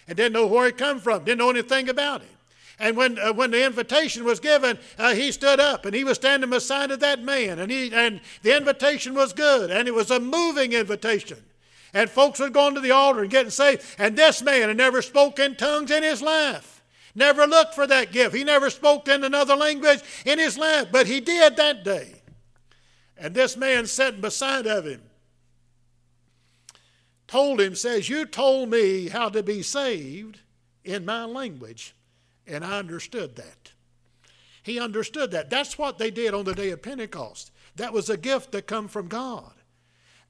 and 0.07 0.15
didn't 0.15 0.33
know 0.33 0.45
where 0.45 0.68
he 0.68 0.71
come 0.71 1.00
from, 1.00 1.24
didn't 1.24 1.39
know 1.39 1.50
anything 1.50 1.89
about 1.89 2.21
him. 2.21 2.30
And 2.80 2.97
when, 2.97 3.18
uh, 3.19 3.33
when 3.33 3.51
the 3.51 3.65
invitation 3.65 4.24
was 4.24 4.39
given, 4.39 4.77
uh, 4.97 5.13
he 5.13 5.31
stood 5.31 5.59
up 5.59 5.85
and 5.85 5.95
he 5.95 6.03
was 6.03 6.15
standing 6.18 6.50
beside 6.50 6.91
of 6.91 7.00
that 7.01 7.21
man. 7.21 7.59
And, 7.59 7.71
he, 7.71 7.94
and 7.94 8.19
the 8.41 8.57
invitation 8.57 9.13
was 9.13 9.31
good, 9.31 9.69
and 9.71 9.88
it 9.88 9.94
was 9.94 10.12
a 10.12 10.19
moving 10.19 10.74
invitation. 10.74 11.38
And 11.94 12.09
folks 12.09 12.39
were 12.39 12.50
going 12.50 12.74
to 12.74 12.81
the 12.81 12.91
altar 12.91 13.21
and 13.21 13.30
getting 13.30 13.51
saved. 13.51 13.85
And 14.00 14.18
this 14.18 14.41
man 14.41 14.69
had 14.69 14.77
never 14.77 15.01
spoken 15.03 15.51
in 15.51 15.56
tongues 15.56 15.91
in 15.91 16.01
his 16.01 16.21
life. 16.21 16.81
Never 17.13 17.45
looked 17.45 17.75
for 17.75 17.85
that 17.85 18.12
gift. 18.12 18.35
He 18.35 18.44
never 18.44 18.71
spoke 18.71 19.07
in 19.07 19.24
another 19.24 19.56
language 19.56 20.00
in 20.25 20.39
his 20.39 20.57
life, 20.57 20.88
but 20.91 21.06
he 21.06 21.19
did 21.19 21.56
that 21.57 21.83
day. 21.83 22.22
And 23.18 23.33
this 23.33 23.56
man 23.56 23.86
sitting 23.86 24.21
beside 24.21 24.65
of 24.65 24.86
him 24.86 25.01
told 27.27 27.62
him, 27.62 27.75
says, 27.75 28.10
You 28.10 28.25
told 28.25 28.69
me 28.69 29.07
how 29.07 29.30
to 29.30 29.44
be 29.44 29.62
saved 29.62 30.39
in 30.83 31.06
my 31.06 31.25
language, 31.25 31.95
and 32.45 32.63
I 32.63 32.80
understood 32.80 33.36
that. 33.38 33.71
He 34.62 34.80
understood 34.80 35.31
that. 35.31 35.50
That's 35.50 35.77
what 35.77 35.98
they 35.98 36.10
did 36.10 36.33
on 36.33 36.45
the 36.45 36.54
day 36.54 36.71
of 36.71 36.81
Pentecost. 36.81 37.51
That 37.75 37.94
was 37.94 38.10
a 38.10 38.18
gift 38.18 38.51
that 38.54 38.68
come 38.68 38.88
from 38.88 39.07
God. 39.07 39.51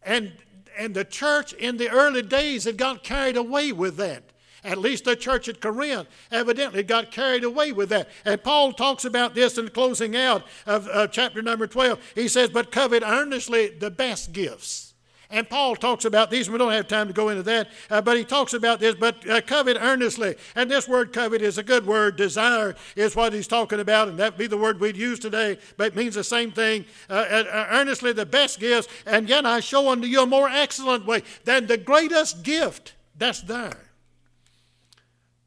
And, 0.01 0.33
and 0.77 0.93
the 0.93 1.05
church 1.05 1.53
in 1.53 1.77
the 1.77 1.89
early 1.89 2.23
days 2.23 2.63
had 2.63 2.77
got 2.77 3.03
carried 3.03 3.37
away 3.37 3.71
with 3.71 3.97
that. 3.97 4.23
At 4.63 4.77
least 4.77 5.05
the 5.05 5.15
church 5.15 5.49
at 5.49 5.59
Corinth 5.59 6.07
evidently 6.31 6.83
got 6.83 7.11
carried 7.11 7.43
away 7.43 7.71
with 7.71 7.89
that. 7.89 8.09
And 8.23 8.41
Paul 8.41 8.71
talks 8.73 9.03
about 9.03 9.35
this 9.35 9.57
in 9.57 9.65
the 9.65 9.71
closing 9.71 10.15
out 10.15 10.43
of 10.65 10.87
uh, 10.87 11.07
chapter 11.07 11.41
number 11.41 11.67
12. 11.67 12.13
He 12.15 12.27
says, 12.27 12.49
But 12.49 12.71
covet 12.71 13.03
earnestly 13.05 13.69
the 13.69 13.91
best 13.91 14.31
gifts. 14.31 14.93
And 15.33 15.49
Paul 15.49 15.75
talks 15.75 16.05
about 16.05 16.29
these. 16.29 16.47
We 16.47 16.59
don't 16.59 16.71
have 16.71 16.87
time 16.87 17.07
to 17.07 17.13
go 17.13 17.29
into 17.29 17.41
that, 17.41 17.67
uh, 17.89 18.01
but 18.01 18.17
he 18.17 18.23
talks 18.23 18.53
about 18.53 18.79
this. 18.79 18.93
But 18.93 19.27
uh, 19.27 19.41
covet 19.41 19.77
earnestly, 19.81 20.35
and 20.55 20.69
this 20.69 20.87
word 20.87 21.11
covet 21.11 21.41
is 21.41 21.57
a 21.57 21.63
good 21.63 21.87
word. 21.87 22.17
Desire 22.17 22.75
is 22.95 23.15
what 23.15 23.33
he's 23.33 23.47
talking 23.47 23.79
about, 23.79 24.09
and 24.09 24.19
that 24.19 24.37
be 24.37 24.45
the 24.45 24.57
word 24.57 24.79
we'd 24.79 24.95
use 24.95 25.17
today, 25.17 25.57
but 25.75 25.87
it 25.87 25.95
means 25.95 26.13
the 26.13 26.23
same 26.23 26.51
thing. 26.51 26.85
Uh, 27.09 27.13
uh, 27.13 27.43
uh, 27.51 27.67
earnestly, 27.71 28.13
the 28.13 28.27
best 28.27 28.59
gifts, 28.59 28.87
and 29.07 29.27
yet 29.27 29.43
I 29.43 29.59
show 29.59 29.89
unto 29.89 30.05
you 30.05 30.21
a 30.21 30.27
more 30.27 30.47
excellent 30.47 31.07
way 31.07 31.23
than 31.45 31.65
the 31.65 31.77
greatest 31.77 32.43
gift 32.43 32.93
that's 33.17 33.41
there. 33.41 33.82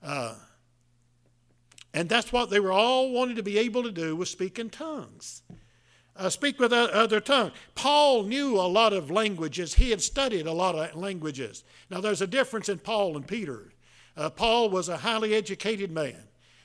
Uh, 0.06 0.34
and 1.92 2.08
that's 2.08 2.32
what 2.32 2.48
they 2.48 2.60
were 2.60 2.72
all 2.72 3.10
wanting 3.10 3.36
to 3.36 3.42
be 3.42 3.58
able 3.58 3.82
to 3.82 3.90
do 3.90 4.14
was 4.14 4.30
speak 4.30 4.58
in 4.58 4.70
tongues. 4.70 5.42
Uh, 6.14 6.30
speak 6.30 6.60
with 6.60 6.72
other 6.72 7.20
tongues. 7.20 7.52
Paul 7.75 8.22
knew 8.22 8.56
a 8.56 8.68
lot 8.68 8.92
of 8.92 9.10
languages. 9.10 9.75
He 9.75 9.90
had 9.90 10.00
studied 10.00 10.46
a 10.46 10.52
lot 10.52 10.75
of 10.75 10.94
languages. 10.94 11.64
Now, 11.90 12.00
there's 12.00 12.22
a 12.22 12.26
difference 12.26 12.68
in 12.68 12.78
Paul 12.78 13.16
and 13.16 13.26
Peter. 13.26 13.72
Uh, 14.16 14.30
Paul 14.30 14.70
was 14.70 14.88
a 14.88 14.96
highly 14.96 15.34
educated 15.34 15.90
man 15.90 16.22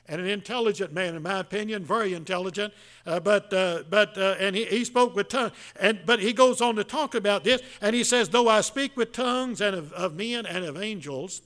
and 0.07 0.21
an 0.21 0.27
intelligent 0.27 0.93
man, 0.93 1.15
in 1.15 1.24
my 1.24 1.39
opinion, 1.39 1.83
very 1.83 2.13
intelligent. 2.13 2.74
Uh, 3.05 3.19
but 3.19 3.51
uh, 3.53 3.83
but 3.89 4.17
uh, 4.17 4.36
and 4.39 4.55
he, 4.55 4.65
he 4.65 4.86
spoke 4.86 5.15
with 5.15 5.29
tongues. 5.29 5.53
And 5.79 6.00
but 6.05 6.19
he 6.19 6.33
goes 6.33 6.62
on 6.62 6.75
to 6.75 6.83
talk 6.83 7.15
about 7.15 7.43
this, 7.43 7.62
and 7.81 7.95
he 7.95 8.03
says, 8.03 8.29
"Though 8.29 8.48
I 8.48 8.62
speak 8.62 8.95
with 8.95 9.12
tongues 9.12 9.62
and 9.62 9.75
of, 9.75 9.91
of 9.93 10.15
men 10.15 10.45
and 10.45 10.65
of 10.65 10.77
angels, 10.81 11.41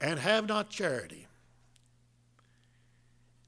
and 0.00 0.18
have 0.18 0.48
not 0.48 0.70
charity. 0.70 1.28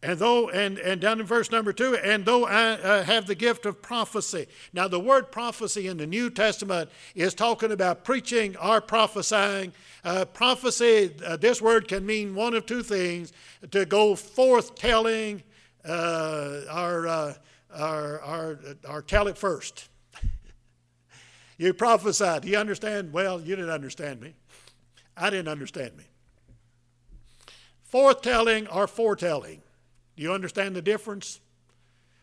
And 0.02 0.19
though, 0.19 0.49
and, 0.49 0.78
and 0.78 0.99
down 0.99 1.21
in 1.21 1.26
verse 1.26 1.50
number 1.50 1.75
two, 1.75 1.95
and 1.97 2.25
though 2.25 2.47
I 2.47 2.73
uh, 2.73 3.02
have 3.02 3.26
the 3.26 3.35
gift 3.35 3.66
of 3.66 3.83
prophecy. 3.83 4.47
Now, 4.73 4.88
the 4.88 4.99
word 4.99 5.30
prophecy 5.30 5.88
in 5.88 5.99
the 5.99 6.07
New 6.07 6.30
Testament 6.30 6.88
is 7.14 7.35
talking 7.35 7.71
about 7.71 8.02
preaching 8.02 8.57
or 8.57 8.80
prophesying. 8.80 9.75
Uh, 10.02 10.25
prophecy, 10.25 11.14
uh, 11.25 11.37
this 11.37 11.61
word 11.61 11.87
can 11.87 12.07
mean 12.07 12.35
one 12.35 12.54
of 12.54 12.64
two 12.64 12.83
things 12.83 13.33
to 13.73 13.85
go 13.85 14.14
forth 14.14 14.75
telling 14.75 15.42
uh, 15.87 16.62
or, 16.75 17.07
uh, 17.07 17.35
or, 17.78 18.23
or, 18.25 18.59
or 18.88 19.02
tell 19.02 19.28
it 19.28 19.37
first. 19.37 19.88
you 21.59 21.75
prophesied. 21.75 22.42
Do 22.42 22.49
you 22.49 22.57
understand? 22.57 23.12
Well, 23.12 23.38
you 23.38 23.54
didn't 23.54 23.71
understand 23.71 24.23
me. 24.23 24.33
I 25.14 25.28
didn't 25.28 25.49
understand 25.49 25.95
me. 25.99 26.04
Forthtelling 27.92 28.75
or 28.75 28.87
foretelling. 28.87 29.62
Do 30.16 30.23
you 30.23 30.32
understand 30.32 30.76
the 30.76 30.82
difference? 30.82 31.40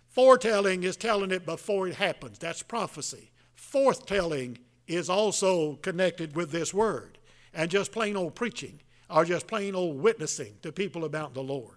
Foretelling 0.10 0.84
is 0.84 0.96
telling 0.96 1.32
it 1.32 1.46
before 1.46 1.88
it 1.88 1.96
happens. 1.96 2.40
That's 2.40 2.64
prophecy. 2.64 3.32
Forthtelling 3.56 4.58
is 4.88 5.10
also 5.10 5.76
connected 5.76 6.36
with 6.36 6.52
this 6.52 6.74
word 6.74 7.18
and 7.54 7.70
just 7.70 7.92
plain 7.92 8.16
old 8.16 8.36
preaching 8.36 8.80
or 9.10 9.26
just 9.26 9.48
plain 9.48 9.76
old 9.76 10.02
witnessing 10.02 10.54
to 10.62 10.72
people 10.72 11.06
about 11.06 11.34
the 11.34 11.44
Lord. 11.44 11.74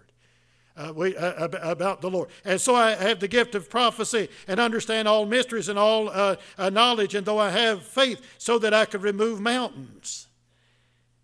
Uh, 0.76 0.92
we, 0.94 1.16
uh, 1.16 1.49
about 1.62 2.00
the 2.00 2.09
Lord. 2.09 2.30
And 2.44 2.61
so 2.61 2.75
I 2.75 2.92
have 2.92 3.20
the 3.20 3.28
gift 3.28 3.54
of 3.54 3.68
prophecy 3.68 4.28
and 4.47 4.61
understand 4.61 5.09
all 5.09 5.26
mysteries 5.26 5.68
and 5.68 5.78
all 5.78 6.09
uh, 6.09 6.37
uh, 6.56 6.70
knowledge, 6.70 7.14
and 7.14 7.26
though 7.26 7.38
I 7.38 7.50
have 7.50 7.82
faith 7.82 8.23
so 8.38 8.59
that 8.61 8.73
I 8.73 8.85
could 8.87 9.02
remove 9.02 9.40
mountains. 9.40 10.28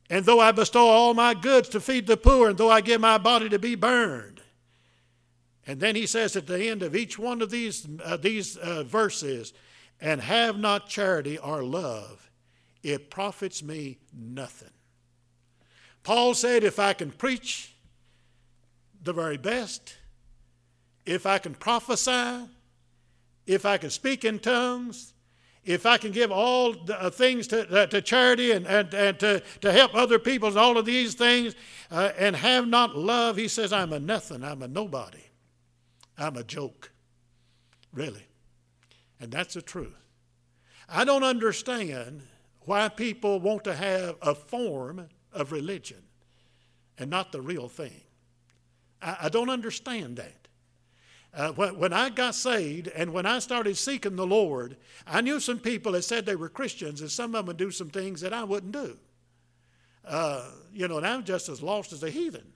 And 0.09 0.25
though 0.25 0.41
I 0.41 0.53
bestow 0.53 0.87
all 0.87 1.15
my 1.15 1.35
goods 1.35 1.69
to 1.71 1.81
feed 1.81 2.07
the 2.07 2.17
poor, 2.17 2.51
and 2.51 2.59
though 2.59 2.71
I 2.71 2.81
give 2.81 3.01
my 3.01 3.19
body 3.19 3.49
to 3.49 3.59
be 3.59 3.75
burned. 3.75 4.41
And 5.67 5.81
then 5.81 5.97
he 5.97 6.07
says 6.07 6.37
at 6.37 6.47
the 6.47 6.69
end 6.69 6.83
of 6.83 6.95
each 6.95 7.19
one 7.19 7.43
of 7.43 7.51
these, 7.51 7.87
uh, 8.05 8.17
these 8.17 8.57
uh, 8.57 8.85
verses, 8.85 9.53
and 10.01 10.21
have 10.21 10.59
not 10.59 10.89
charity 10.89 11.39
or 11.39 11.65
love, 11.65 12.31
it 12.83 13.11
profits 13.11 13.63
me 13.63 13.99
nothing. 14.17 14.71
Paul 16.05 16.35
said, 16.35 16.63
if 16.63 16.79
I 16.79 16.93
can 16.93 17.11
preach 17.11 17.75
the 19.03 19.13
very 19.13 19.37
best, 19.37 19.97
if 21.05 21.27
I 21.27 21.39
can 21.39 21.55
prophesy, 21.55 22.47
if 23.45 23.67
I 23.67 23.77
can 23.77 23.91
speak 23.91 24.25
in 24.25 24.39
tongues, 24.39 25.15
if 25.67 25.85
I 25.85 25.99
can 25.99 26.13
give 26.13 26.31
all 26.31 26.73
the, 26.73 27.01
uh, 27.01 27.11
things 27.11 27.49
to, 27.49 27.69
uh, 27.83 27.87
to 27.87 28.01
charity 28.01 28.53
and, 28.53 28.67
and, 28.67 28.95
and 28.95 29.19
to, 29.19 29.43
to 29.61 29.73
help 29.73 29.95
other 29.95 30.19
people 30.19 30.49
and 30.49 30.57
all 30.57 30.79
of 30.79 30.87
these 30.87 31.15
things, 31.15 31.55
uh, 31.91 32.13
and 32.17 32.37
have 32.37 32.69
not 32.69 32.97
love, 32.97 33.37
he 33.37 33.49
says, 33.49 33.73
I'm 33.73 33.93
a 33.93 33.99
nothing, 33.99 34.45
I'm 34.45 34.63
a 34.63 34.69
nobody, 34.69 35.25
I'm 36.17 36.37
a 36.37 36.45
joke. 36.45 36.93
Really. 37.93 38.27
And 39.21 39.33
that's 39.33 39.55
the 39.55 39.63
truth. 39.63 39.95
I 40.89 41.05
don't 41.05 41.25
understand 41.25 42.23
why 42.61 42.89
people 42.89 43.41
want 43.41 43.65
to 43.65 43.75
have 43.75 44.17
a 44.23 44.35
form 44.35 45.09
of 45.33 45.51
religion 45.51 46.03
and 46.99 47.11
not 47.11 47.33
the 47.33 47.41
real 47.41 47.69
thing. 47.69 48.01
I, 49.03 49.17
I 49.23 49.29
don't 49.29 49.51
understand 49.51 50.17
that. 50.17 50.36
Uh, 51.37 51.53
when, 51.53 51.93
I 51.93 52.09
got 52.09 52.35
saved 52.35 52.89
and 52.89 53.13
when 53.13 53.27
I 53.27 53.41
started 53.41 53.77
seeking 53.77 54.17
the 54.17 54.27
Lord, 54.27 54.79
I 55.07 55.21
knew 55.21 55.39
some 55.39 55.59
people 55.59 55.93
that 55.93 56.03
said 56.03 56.25
they 56.25 56.35
were 56.35 56.49
Christians, 56.49 57.03
and 57.03 57.11
some 57.11 57.35
of 57.35 57.41
them 57.41 57.47
would 57.47 57.59
do 57.59 57.71
some 57.71 57.91
things 57.91 58.23
that 58.23 58.33
I 58.33 58.43
wouldn't 58.43 58.73
do. 58.73 58.97
Uh, 60.03 60.49
you 60.73 60.89
know, 60.89 60.97
and 60.97 61.07
I'm 61.07 61.25
just 61.25 61.51
as 61.51 61.63
lost 61.63 61.93
as 61.93 62.03
a 62.03 62.09
heathen. 62.09 62.55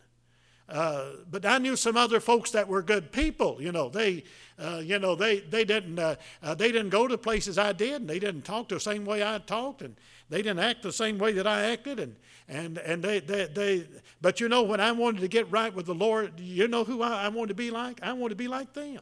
Uh, 0.70 1.16
but 1.28 1.44
I 1.44 1.58
knew 1.58 1.74
some 1.74 1.96
other 1.96 2.20
folks 2.20 2.52
that 2.52 2.68
were 2.68 2.80
good 2.80 3.10
people. 3.10 3.60
You 3.60 3.72
know, 3.72 3.88
they, 3.88 4.22
uh, 4.56 4.80
you 4.84 5.00
know, 5.00 5.16
they 5.16 5.40
they 5.40 5.64
didn't 5.64 5.98
uh, 5.98 6.14
uh, 6.42 6.54
they 6.54 6.70
didn't 6.70 6.90
go 6.90 7.08
to 7.08 7.18
places 7.18 7.58
I 7.58 7.72
did, 7.72 8.02
and 8.02 8.08
they 8.08 8.20
didn't 8.20 8.42
talk 8.42 8.68
the 8.68 8.78
same 8.78 9.04
way 9.04 9.22
I 9.24 9.38
talked, 9.38 9.82
and 9.82 9.96
they 10.28 10.42
didn't 10.42 10.60
act 10.60 10.82
the 10.82 10.92
same 10.92 11.18
way 11.18 11.32
that 11.32 11.46
I 11.46 11.72
acted, 11.72 11.98
and 11.98 12.14
and 12.46 12.78
and 12.78 13.02
they 13.02 13.18
they, 13.18 13.46
they 13.46 13.86
But 14.20 14.40
you 14.40 14.48
know, 14.48 14.62
when 14.62 14.80
I 14.80 14.92
wanted 14.92 15.22
to 15.22 15.28
get 15.28 15.50
right 15.50 15.74
with 15.74 15.86
the 15.86 15.94
Lord, 15.94 16.38
you 16.38 16.68
know 16.68 16.84
who 16.84 17.02
I, 17.02 17.24
I 17.24 17.28
wanted 17.28 17.48
to 17.48 17.54
be 17.54 17.72
like? 17.72 18.00
I 18.00 18.12
wanted 18.12 18.30
to 18.30 18.36
be 18.36 18.48
like 18.48 18.72
them, 18.72 19.00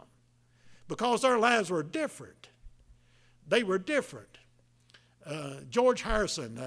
because 0.88 1.20
their 1.20 1.38
lives 1.38 1.70
were 1.70 1.82
different. 1.82 2.48
They 3.46 3.62
were 3.62 3.78
different. 3.78 4.38
Uh, 5.26 5.56
George 5.68 6.00
Harrison 6.00 6.58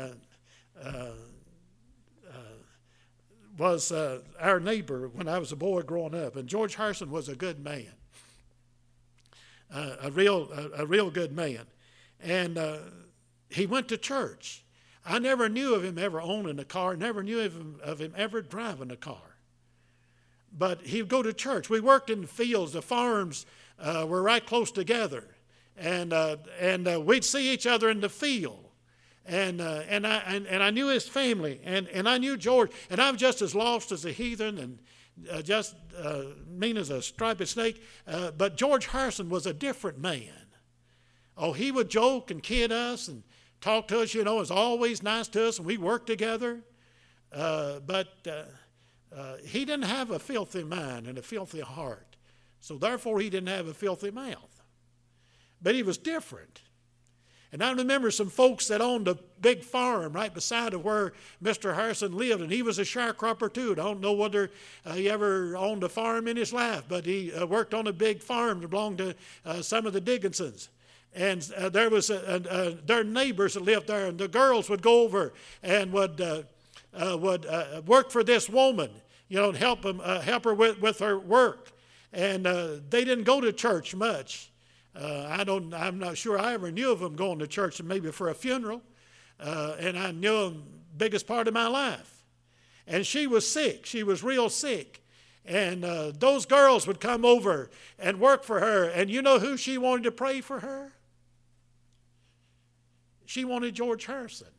was 3.62 3.92
uh, 3.92 4.22
our 4.40 4.60
neighbor 4.60 5.08
when 5.08 5.28
I 5.28 5.38
was 5.38 5.52
a 5.52 5.56
boy 5.56 5.84
growing 5.84 6.16
up, 6.16 6.36
and 6.36 6.50
George 6.50 6.74
Harrison 6.74 7.12
was 7.12 7.30
a 7.30 7.36
good 7.36 7.64
man, 7.64 7.94
uh, 9.72 9.98
a 10.02 10.10
real 10.10 10.52
a, 10.52 10.82
a, 10.82 10.86
real 10.88 11.12
good 11.12 11.32
man, 11.32 11.68
and 12.20 12.58
uh, 12.58 12.78
he 13.50 13.68
went 13.68 13.88
to 13.90 13.98
church. 13.98 14.64
I 15.06 15.20
never 15.20 15.48
knew 15.48 15.76
of 15.76 15.84
him 15.84 16.00
ever 16.00 16.20
owning 16.20 16.58
a 16.58 16.66
car, 16.66 16.96
never 16.96 17.22
knew 17.22 17.40
of 17.40 17.54
him, 17.54 17.80
of 17.84 18.02
him 18.02 18.16
ever 18.18 18.42
driving 18.42 18.90
a 18.90 18.96
car. 18.96 19.38
But 20.52 20.82
he'd 20.82 21.08
go 21.08 21.22
to 21.22 21.32
church. 21.32 21.70
We 21.70 21.82
worked 21.82 22.10
in 22.10 22.22
the 22.22 22.28
fields, 22.28 22.72
the 22.72 22.82
farms 22.82 23.46
uh, 23.78 24.08
were 24.10 24.24
right 24.24 24.44
close 24.44 24.72
together, 24.72 25.36
and 25.78 26.14
uh, 26.14 26.38
and 26.60 26.88
uh, 26.88 27.00
we'd 27.00 27.24
see 27.24 27.54
each 27.54 27.68
other 27.68 27.92
in 27.92 28.00
the 28.00 28.10
field 28.10 28.71
and, 29.26 29.62
uh, 29.62 29.84
and, 29.88 30.06
I, 30.06 30.18
and, 30.28 30.48
and, 30.48 30.64
I 30.64 30.72
knew 30.72 30.88
his 30.88 31.08
family, 31.08 31.60
and, 31.64 31.88
and 31.90 32.10
I 32.10 32.18
knew 32.18 32.38
George, 32.38 32.72
and 32.90 33.02
I'm 33.02 33.18
just 33.18 33.42
as 33.42 33.54
lost 33.54 33.92
as 33.92 34.04
a 34.06 34.12
heathen 34.12 34.58
and 34.58 34.80
uh, 35.32 35.42
just 35.42 35.76
uh, 35.98 36.24
mean 36.48 36.78
as 36.78 36.90
a 36.90 37.02
striped 37.02 37.48
snake. 37.48 37.82
Uh, 38.08 38.32
but 38.32 38.58
George 38.58 38.88
Harrison 38.88 39.30
was 39.30 39.46
a 39.46 39.54
different 39.54 40.00
man. 40.00 40.48
Oh, 41.38 41.54
he 41.54 41.72
would 41.72 41.90
joke 41.90 42.32
and 42.32 42.42
kid 42.42 42.72
us 42.72 43.08
and 43.08 43.24
talk 43.62 43.88
to 43.90 44.02
us, 44.02 44.14
you 44.14 44.24
know, 44.24 44.36
was 44.36 44.52
always 44.52 45.04
nice 45.04 45.28
to 45.30 45.48
us, 45.48 45.58
and 45.58 45.68
we 45.68 45.78
worked 45.78 46.08
together. 46.08 46.62
Uh, 47.32 47.80
but 47.80 48.08
uh, 49.16 49.36
he 49.46 49.66
didn't 49.66 49.86
have 49.86 50.12
a 50.12 50.20
filthy 50.20 50.64
mind 50.64 51.08
and 51.08 51.18
a 51.18 51.22
filthy 51.22 51.62
heart, 51.62 52.16
so 52.60 52.78
therefore 52.78 53.20
he 53.20 53.30
didn't 53.30 53.50
have 53.50 53.68
a 53.68 53.74
filthy 53.74 54.12
mouth. 54.12 54.62
But 55.62 55.76
he 55.76 55.84
was 55.84 55.98
different. 55.98 56.62
And 57.54 57.62
I 57.62 57.72
remember 57.74 58.12
some 58.12 58.30
folks 58.30 58.68
that 58.70 58.80
owned 58.80 59.10
a 59.10 59.18
big 59.42 59.64
farm 59.64 60.14
right 60.14 60.34
beside 60.34 60.74
of 60.74 60.86
where 60.86 61.12
Mr. 61.44 61.76
Harrison 61.76 62.16
lived, 62.16 62.42
and 62.42 62.52
he 62.52 62.62
was 62.62 62.80
a 62.80 62.84
sharecropper 62.84 63.54
too. 63.54 63.74
I 63.74 63.76
don't 63.76 64.00
know 64.00 64.14
whether 64.14 64.52
uh, 64.86 64.94
he 64.94 65.10
ever 65.10 65.58
owned 65.58 65.84
a 65.84 65.90
farm 65.90 66.30
in 66.30 66.38
his 66.38 66.54
life, 66.54 66.84
but 66.88 67.06
he 67.06 67.34
uh, 67.34 67.46
worked 67.46 67.74
on 67.74 67.88
a 67.88 67.94
big 67.94 68.24
farm 68.24 68.62
that 68.62 68.70
belonged 68.70 69.00
to 69.00 69.16
uh, 69.46 69.62
some 69.62 69.86
of 69.86 69.92
the 69.92 70.00
Dickinsons. 70.00 70.70
And 71.14 71.46
uh, 71.58 71.68
there 71.68 71.90
was 71.90 72.10
a, 72.10 72.78
their 72.86 73.04
neighbors 73.04 73.56
that 73.56 73.64
lived 73.64 73.88
there, 73.88 74.06
and 74.06 74.18
the 74.18 74.30
girls 74.30 74.70
would 74.70 74.82
go 74.82 75.02
over 75.02 75.34
and 75.62 75.92
would 75.92 76.22
uh, 76.22 76.44
uh, 76.94 77.18
would 77.18 77.46
work 77.86 78.12
for 78.12 78.24
this 78.24 78.48
woman, 78.48 78.90
you 79.28 79.38
know, 79.38 79.50
and 79.50 79.58
help 79.58 79.82
them 79.82 80.00
help 80.00 80.46
her 80.46 80.54
with, 80.54 80.80
with 80.80 81.00
her 81.00 81.20
work. 81.20 81.72
And 82.14 82.46
they 82.90 83.04
didn't 83.04 83.26
go 83.26 83.42
to 83.42 83.52
church 83.52 83.94
much. 83.94 84.52
Uh, 84.96 85.26
I 85.30 85.44
don't, 85.44 85.74
I'm 85.74 86.00
not 86.00 86.18
sure 86.18 86.38
I 86.38 86.54
ever 86.54 86.72
knew 86.72 86.92
of 86.92 87.00
them 87.00 87.16
going 87.16 87.40
to 87.40 87.48
church 87.48 87.82
maybe 87.82 88.12
for 88.12 88.30
a 88.30 88.34
funeral. 88.34 88.82
Uh, 89.40 89.76
and 89.80 89.98
I 89.98 90.12
knew 90.12 90.50
them 90.50 90.64
biggest 90.98 91.28
part 91.28 91.48
of 91.48 91.54
my 91.54 91.68
life. 91.68 92.24
And 92.86 93.06
she 93.06 93.28
was 93.28 93.50
sick. 93.50 93.86
She 93.86 94.04
was 94.04 94.24
real 94.24 94.50
sick. 94.50 95.04
And 95.46 95.84
uh, 95.84 96.12
those 96.18 96.46
girls 96.46 96.86
would 96.86 97.00
come 97.00 97.26
over 97.26 97.70
and 97.98 98.20
work 98.20 98.44
for 98.44 98.60
her. 98.60 98.84
And 98.84 99.10
you 99.10 99.22
know 99.22 99.40
who 99.40 99.58
she 99.58 99.78
wanted 99.78 100.04
to 100.04 100.12
pray 100.12 100.42
for 100.42 100.60
her? 100.60 100.94
She 103.26 103.46
wanted 103.46 103.74
George 103.74 104.06
Harrison. 104.06 104.50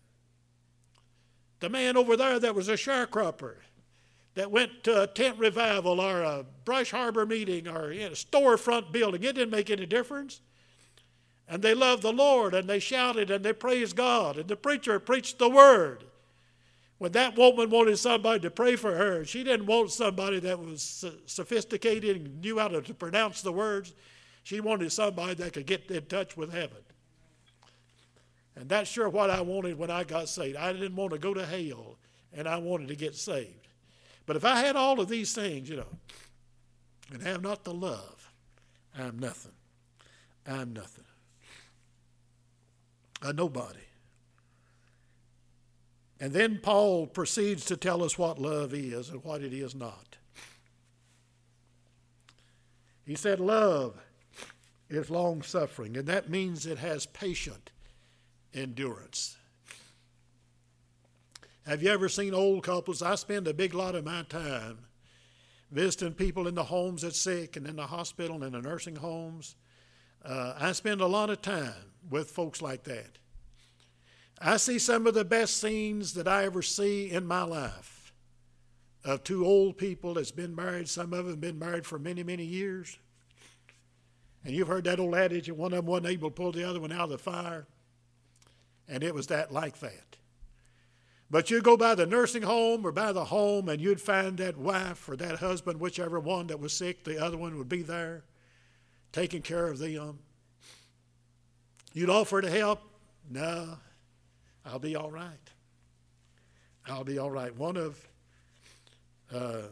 The 1.60 1.68
man 1.68 1.96
over 1.96 2.16
there 2.16 2.40
that 2.40 2.54
was 2.54 2.68
a 2.68 2.74
sharecropper 2.74 3.56
that 4.34 4.50
went 4.50 4.84
to 4.84 5.02
a 5.02 5.06
tent 5.06 5.38
revival 5.38 6.00
or 6.00 6.22
a 6.22 6.44
Brush 6.64 6.94
Arbor 6.94 7.26
meeting 7.26 7.68
or 7.68 7.90
a 7.90 8.10
storefront 8.10 8.92
building. 8.92 9.22
It 9.22 9.34
didn't 9.34 9.50
make 9.50 9.70
any 9.70 9.86
difference. 9.86 10.40
And 11.48 11.60
they 11.60 11.74
loved 11.74 12.02
the 12.02 12.12
Lord 12.12 12.54
and 12.54 12.68
they 12.68 12.78
shouted 12.78 13.30
and 13.30 13.44
they 13.44 13.52
praised 13.52 13.96
God. 13.96 14.38
And 14.38 14.48
the 14.48 14.56
preacher 14.56 14.98
preached 14.98 15.38
the 15.38 15.50
word. 15.50 16.04
When 16.96 17.12
that 17.12 17.36
woman 17.36 17.68
wanted 17.68 17.98
somebody 17.98 18.40
to 18.40 18.50
pray 18.50 18.76
for 18.76 18.94
her, 18.94 19.24
she 19.24 19.42
didn't 19.42 19.66
want 19.66 19.90
somebody 19.90 20.38
that 20.40 20.58
was 20.58 21.04
sophisticated 21.26 22.16
and 22.16 22.40
knew 22.40 22.58
how 22.58 22.68
to 22.68 22.94
pronounce 22.94 23.42
the 23.42 23.52
words. 23.52 23.92
She 24.44 24.60
wanted 24.60 24.92
somebody 24.92 25.34
that 25.34 25.52
could 25.52 25.66
get 25.66 25.90
in 25.90 26.06
touch 26.06 26.36
with 26.36 26.52
heaven. 26.52 26.78
And 28.54 28.68
that's 28.68 28.88
sure 28.88 29.08
what 29.08 29.30
I 29.30 29.40
wanted 29.40 29.78
when 29.78 29.90
I 29.90 30.04
got 30.04 30.28
saved. 30.28 30.56
I 30.56 30.72
didn't 30.72 30.94
want 30.94 31.12
to 31.12 31.18
go 31.18 31.34
to 31.34 31.44
hell, 31.44 31.98
and 32.32 32.46
I 32.46 32.58
wanted 32.58 32.88
to 32.88 32.96
get 32.96 33.16
saved. 33.16 33.68
But 34.26 34.36
if 34.36 34.44
I 34.44 34.60
had 34.60 34.76
all 34.76 35.00
of 35.00 35.08
these 35.08 35.34
things, 35.34 35.68
you 35.68 35.76
know, 35.76 35.98
and 37.12 37.22
have 37.22 37.42
not 37.42 37.64
the 37.64 37.74
love, 37.74 38.30
I'm 38.96 39.18
nothing. 39.18 39.52
I'm 40.46 40.72
nothing. 40.72 41.04
A 43.22 43.32
nobody. 43.32 43.78
And 46.20 46.32
then 46.32 46.60
Paul 46.62 47.06
proceeds 47.06 47.64
to 47.66 47.76
tell 47.76 48.02
us 48.02 48.16
what 48.16 48.38
love 48.38 48.74
is 48.74 49.08
and 49.08 49.24
what 49.24 49.42
it 49.42 49.52
is 49.52 49.74
not. 49.74 50.16
He 53.04 53.16
said, 53.16 53.40
Love 53.40 54.00
is 54.88 55.10
long 55.10 55.42
suffering, 55.42 55.96
and 55.96 56.06
that 56.06 56.30
means 56.30 56.64
it 56.64 56.78
has 56.78 57.06
patient 57.06 57.70
endurance. 58.54 59.36
Have 61.66 61.80
you 61.80 61.90
ever 61.90 62.08
seen 62.08 62.34
old 62.34 62.64
couples? 62.64 63.02
I 63.02 63.14
spend 63.14 63.46
a 63.46 63.54
big 63.54 63.72
lot 63.72 63.94
of 63.94 64.04
my 64.04 64.24
time 64.24 64.78
visiting 65.70 66.12
people 66.12 66.48
in 66.48 66.56
the 66.56 66.64
homes 66.64 67.02
that's 67.02 67.20
sick 67.20 67.56
and 67.56 67.66
in 67.66 67.76
the 67.76 67.86
hospital 67.86 68.36
and 68.36 68.44
in 68.44 68.52
the 68.52 68.68
nursing 68.68 68.96
homes. 68.96 69.54
Uh, 70.24 70.54
I 70.58 70.72
spend 70.72 71.00
a 71.00 71.06
lot 71.06 71.30
of 71.30 71.40
time 71.40 71.92
with 72.10 72.30
folks 72.30 72.62
like 72.62 72.82
that. 72.84 73.18
I 74.40 74.56
see 74.56 74.80
some 74.80 75.06
of 75.06 75.14
the 75.14 75.24
best 75.24 75.60
scenes 75.60 76.14
that 76.14 76.26
I 76.26 76.44
ever 76.44 76.62
see 76.62 77.10
in 77.10 77.26
my 77.26 77.44
life 77.44 78.12
of 79.04 79.22
two 79.22 79.46
old 79.46 79.78
people 79.78 80.14
that's 80.14 80.32
been 80.32 80.56
married. 80.56 80.88
Some 80.88 81.12
of 81.12 81.26
them 81.26 81.38
been 81.38 81.60
married 81.60 81.86
for 81.86 81.98
many, 81.98 82.24
many 82.24 82.44
years. 82.44 82.98
And 84.44 84.52
you've 84.52 84.66
heard 84.66 84.84
that 84.84 84.98
old 84.98 85.14
adage 85.14 85.46
that 85.46 85.54
one 85.54 85.72
of 85.72 85.76
them 85.76 85.86
wasn't 85.86 86.08
able 86.08 86.28
to 86.30 86.34
pull 86.34 86.50
the 86.50 86.68
other 86.68 86.80
one 86.80 86.90
out 86.90 87.04
of 87.04 87.10
the 87.10 87.18
fire. 87.18 87.68
And 88.88 89.04
it 89.04 89.14
was 89.14 89.28
that 89.28 89.52
like 89.52 89.78
that. 89.78 90.16
But 91.32 91.50
you'd 91.50 91.64
go 91.64 91.78
by 91.78 91.94
the 91.94 92.04
nursing 92.04 92.42
home 92.42 92.86
or 92.86 92.92
by 92.92 93.10
the 93.10 93.24
home, 93.24 93.70
and 93.70 93.80
you'd 93.80 94.02
find 94.02 94.36
that 94.36 94.58
wife 94.58 95.08
or 95.08 95.16
that 95.16 95.38
husband, 95.38 95.80
whichever 95.80 96.20
one 96.20 96.48
that 96.48 96.60
was 96.60 96.74
sick, 96.74 97.04
the 97.04 97.24
other 97.24 97.38
one 97.38 97.56
would 97.56 97.70
be 97.70 97.80
there, 97.80 98.22
taking 99.12 99.40
care 99.40 99.66
of 99.68 99.78
them. 99.78 100.18
You'd 101.94 102.10
offer 102.10 102.42
to 102.42 102.50
help. 102.50 102.82
No, 103.30 103.78
I'll 104.66 104.78
be 104.78 104.94
all 104.94 105.10
right. 105.10 105.32
I'll 106.86 107.02
be 107.02 107.18
all 107.18 107.30
right. 107.30 107.56
One 107.56 107.78
of 107.78 107.98
uh, 109.34 109.62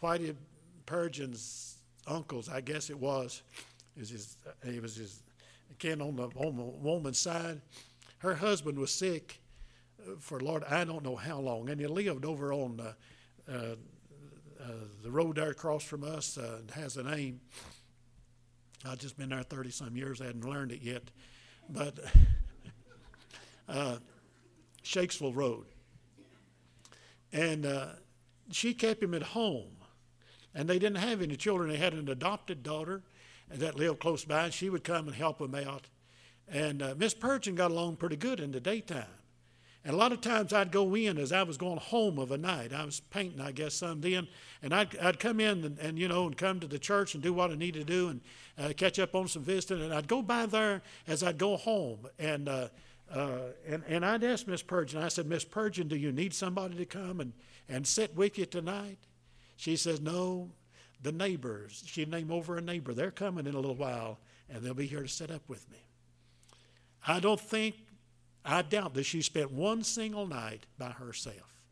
Whitey 0.00 0.36
Purgeon's 0.86 1.78
uncles, 2.06 2.48
I 2.48 2.60
guess 2.60 2.88
it 2.88 2.98
was, 2.98 3.42
is 3.96 4.10
his, 4.10 4.36
he 4.64 4.78
was 4.78 4.94
his 4.94 5.22
kin 5.80 6.00
on 6.00 6.14
the, 6.14 6.28
on 6.36 6.56
the 6.56 6.62
woman's 6.62 7.18
side. 7.18 7.60
Her 8.18 8.36
husband 8.36 8.78
was 8.78 8.92
sick 8.92 9.40
for 10.18 10.40
Lord, 10.40 10.64
I 10.64 10.84
don't 10.84 11.04
know 11.04 11.16
how 11.16 11.38
long, 11.38 11.68
and 11.68 11.80
he 11.80 11.86
lived 11.86 12.24
over 12.24 12.52
on 12.52 12.76
the, 12.76 12.94
uh, 13.52 13.76
uh, 14.62 14.66
the 15.02 15.10
road 15.10 15.36
there 15.36 15.50
across 15.50 15.82
from 15.82 16.04
us. 16.04 16.38
Uh, 16.38 16.60
has 16.74 16.96
a 16.96 17.02
name. 17.02 17.40
I've 18.84 18.98
just 18.98 19.18
been 19.18 19.28
there 19.30 19.42
30 19.42 19.70
some 19.70 19.96
years. 19.96 20.20
I 20.20 20.26
hadn't 20.26 20.44
learned 20.44 20.72
it 20.72 20.82
yet, 20.82 21.10
but 21.68 21.98
uh, 23.68 23.96
Shakesville 24.82 25.34
Road, 25.34 25.66
and 27.32 27.66
uh, 27.66 27.86
she 28.50 28.74
kept 28.74 29.02
him 29.02 29.14
at 29.14 29.22
home, 29.22 29.76
and 30.54 30.68
they 30.68 30.78
didn't 30.78 30.98
have 30.98 31.22
any 31.22 31.36
children. 31.36 31.70
They 31.70 31.76
had 31.76 31.94
an 31.94 32.08
adopted 32.08 32.62
daughter 32.62 33.02
that 33.50 33.76
lived 33.76 34.00
close 34.00 34.24
by, 34.24 34.44
and 34.44 34.54
she 34.54 34.70
would 34.70 34.84
come 34.84 35.08
and 35.08 35.16
help 35.16 35.40
him 35.40 35.54
out. 35.54 35.88
And 36.48 36.82
uh, 36.82 36.94
Miss 36.96 37.14
Purgeon 37.14 37.54
got 37.54 37.70
along 37.70 37.96
pretty 37.96 38.16
good 38.16 38.40
in 38.40 38.50
the 38.50 38.60
daytime. 38.60 39.04
And 39.84 39.94
a 39.94 39.96
lot 39.96 40.12
of 40.12 40.20
times 40.20 40.52
I'd 40.52 40.72
go 40.72 40.94
in 40.94 41.16
as 41.16 41.32
I 41.32 41.42
was 41.42 41.56
going 41.56 41.78
home 41.78 42.18
of 42.18 42.32
a 42.32 42.36
night. 42.36 42.72
I 42.72 42.84
was 42.84 43.00
painting, 43.00 43.40
I 43.40 43.50
guess, 43.50 43.74
some 43.74 44.02
then. 44.02 44.28
And 44.62 44.74
I'd, 44.74 44.96
I'd 44.98 45.18
come 45.18 45.40
in 45.40 45.64
and, 45.64 45.78
and, 45.78 45.98
you 45.98 46.06
know, 46.06 46.26
and 46.26 46.36
come 46.36 46.60
to 46.60 46.66
the 46.66 46.78
church 46.78 47.14
and 47.14 47.22
do 47.22 47.32
what 47.32 47.50
I 47.50 47.54
needed 47.54 47.86
to 47.86 47.92
do 47.92 48.08
and 48.08 48.20
uh, 48.58 48.72
catch 48.76 48.98
up 48.98 49.14
on 49.14 49.26
some 49.26 49.42
visiting. 49.42 49.82
And 49.82 49.94
I'd 49.94 50.06
go 50.06 50.20
by 50.20 50.44
there 50.44 50.82
as 51.06 51.22
I'd 51.22 51.38
go 51.38 51.56
home. 51.56 52.00
And, 52.18 52.48
uh, 52.48 52.68
uh, 53.10 53.38
and, 53.66 53.82
and 53.88 54.04
I'd 54.04 54.22
ask 54.22 54.46
Miss 54.46 54.62
Purgeon, 54.62 55.02
I 55.02 55.08
said, 55.08 55.26
Miss 55.26 55.44
Purgeon, 55.44 55.88
do 55.88 55.96
you 55.96 56.12
need 56.12 56.34
somebody 56.34 56.76
to 56.76 56.84
come 56.84 57.20
and, 57.20 57.32
and 57.66 57.86
sit 57.86 58.14
with 58.14 58.36
you 58.36 58.44
tonight? 58.44 58.98
She 59.56 59.76
says, 59.76 60.00
no, 60.00 60.50
the 61.02 61.12
neighbors. 61.12 61.82
She'd 61.86 62.10
name 62.10 62.30
over 62.30 62.58
a 62.58 62.60
neighbor. 62.60 62.92
They're 62.92 63.10
coming 63.10 63.46
in 63.46 63.54
a 63.54 63.60
little 63.60 63.74
while, 63.74 64.18
and 64.50 64.62
they'll 64.62 64.74
be 64.74 64.86
here 64.86 65.02
to 65.02 65.08
sit 65.08 65.30
up 65.30 65.42
with 65.48 65.70
me. 65.70 65.78
I 67.06 67.18
don't 67.18 67.40
think 67.40 67.76
I 68.44 68.62
doubt 68.62 68.94
that 68.94 69.04
she 69.04 69.22
spent 69.22 69.52
one 69.52 69.82
single 69.82 70.26
night 70.26 70.66
by 70.78 70.90
herself. 70.90 71.64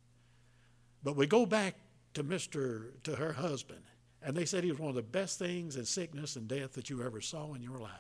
But 1.03 1.17
we 1.17 1.27
go 1.27 1.47
back 1.47 1.77
to 2.15 2.25
Mr. 2.25 3.03
to 3.05 3.17
her 3.17 3.33
husband, 3.33 3.83
and 4.23 4.37
they 4.37 4.45
said 4.45 4.65
he 4.65 4.71
was 4.71 4.81
one 4.81 4.91
of 4.91 4.97
the 4.97 5.03
best 5.03 5.39
things 5.39 5.77
in 5.77 5.85
sickness 5.85 6.37
and 6.37 6.49
death 6.49 6.73
that 6.75 6.91
you 6.91 7.03
ever 7.03 7.21
saw 7.21 7.55
in 7.55 7.63
your 7.63 7.79
life. 7.79 7.93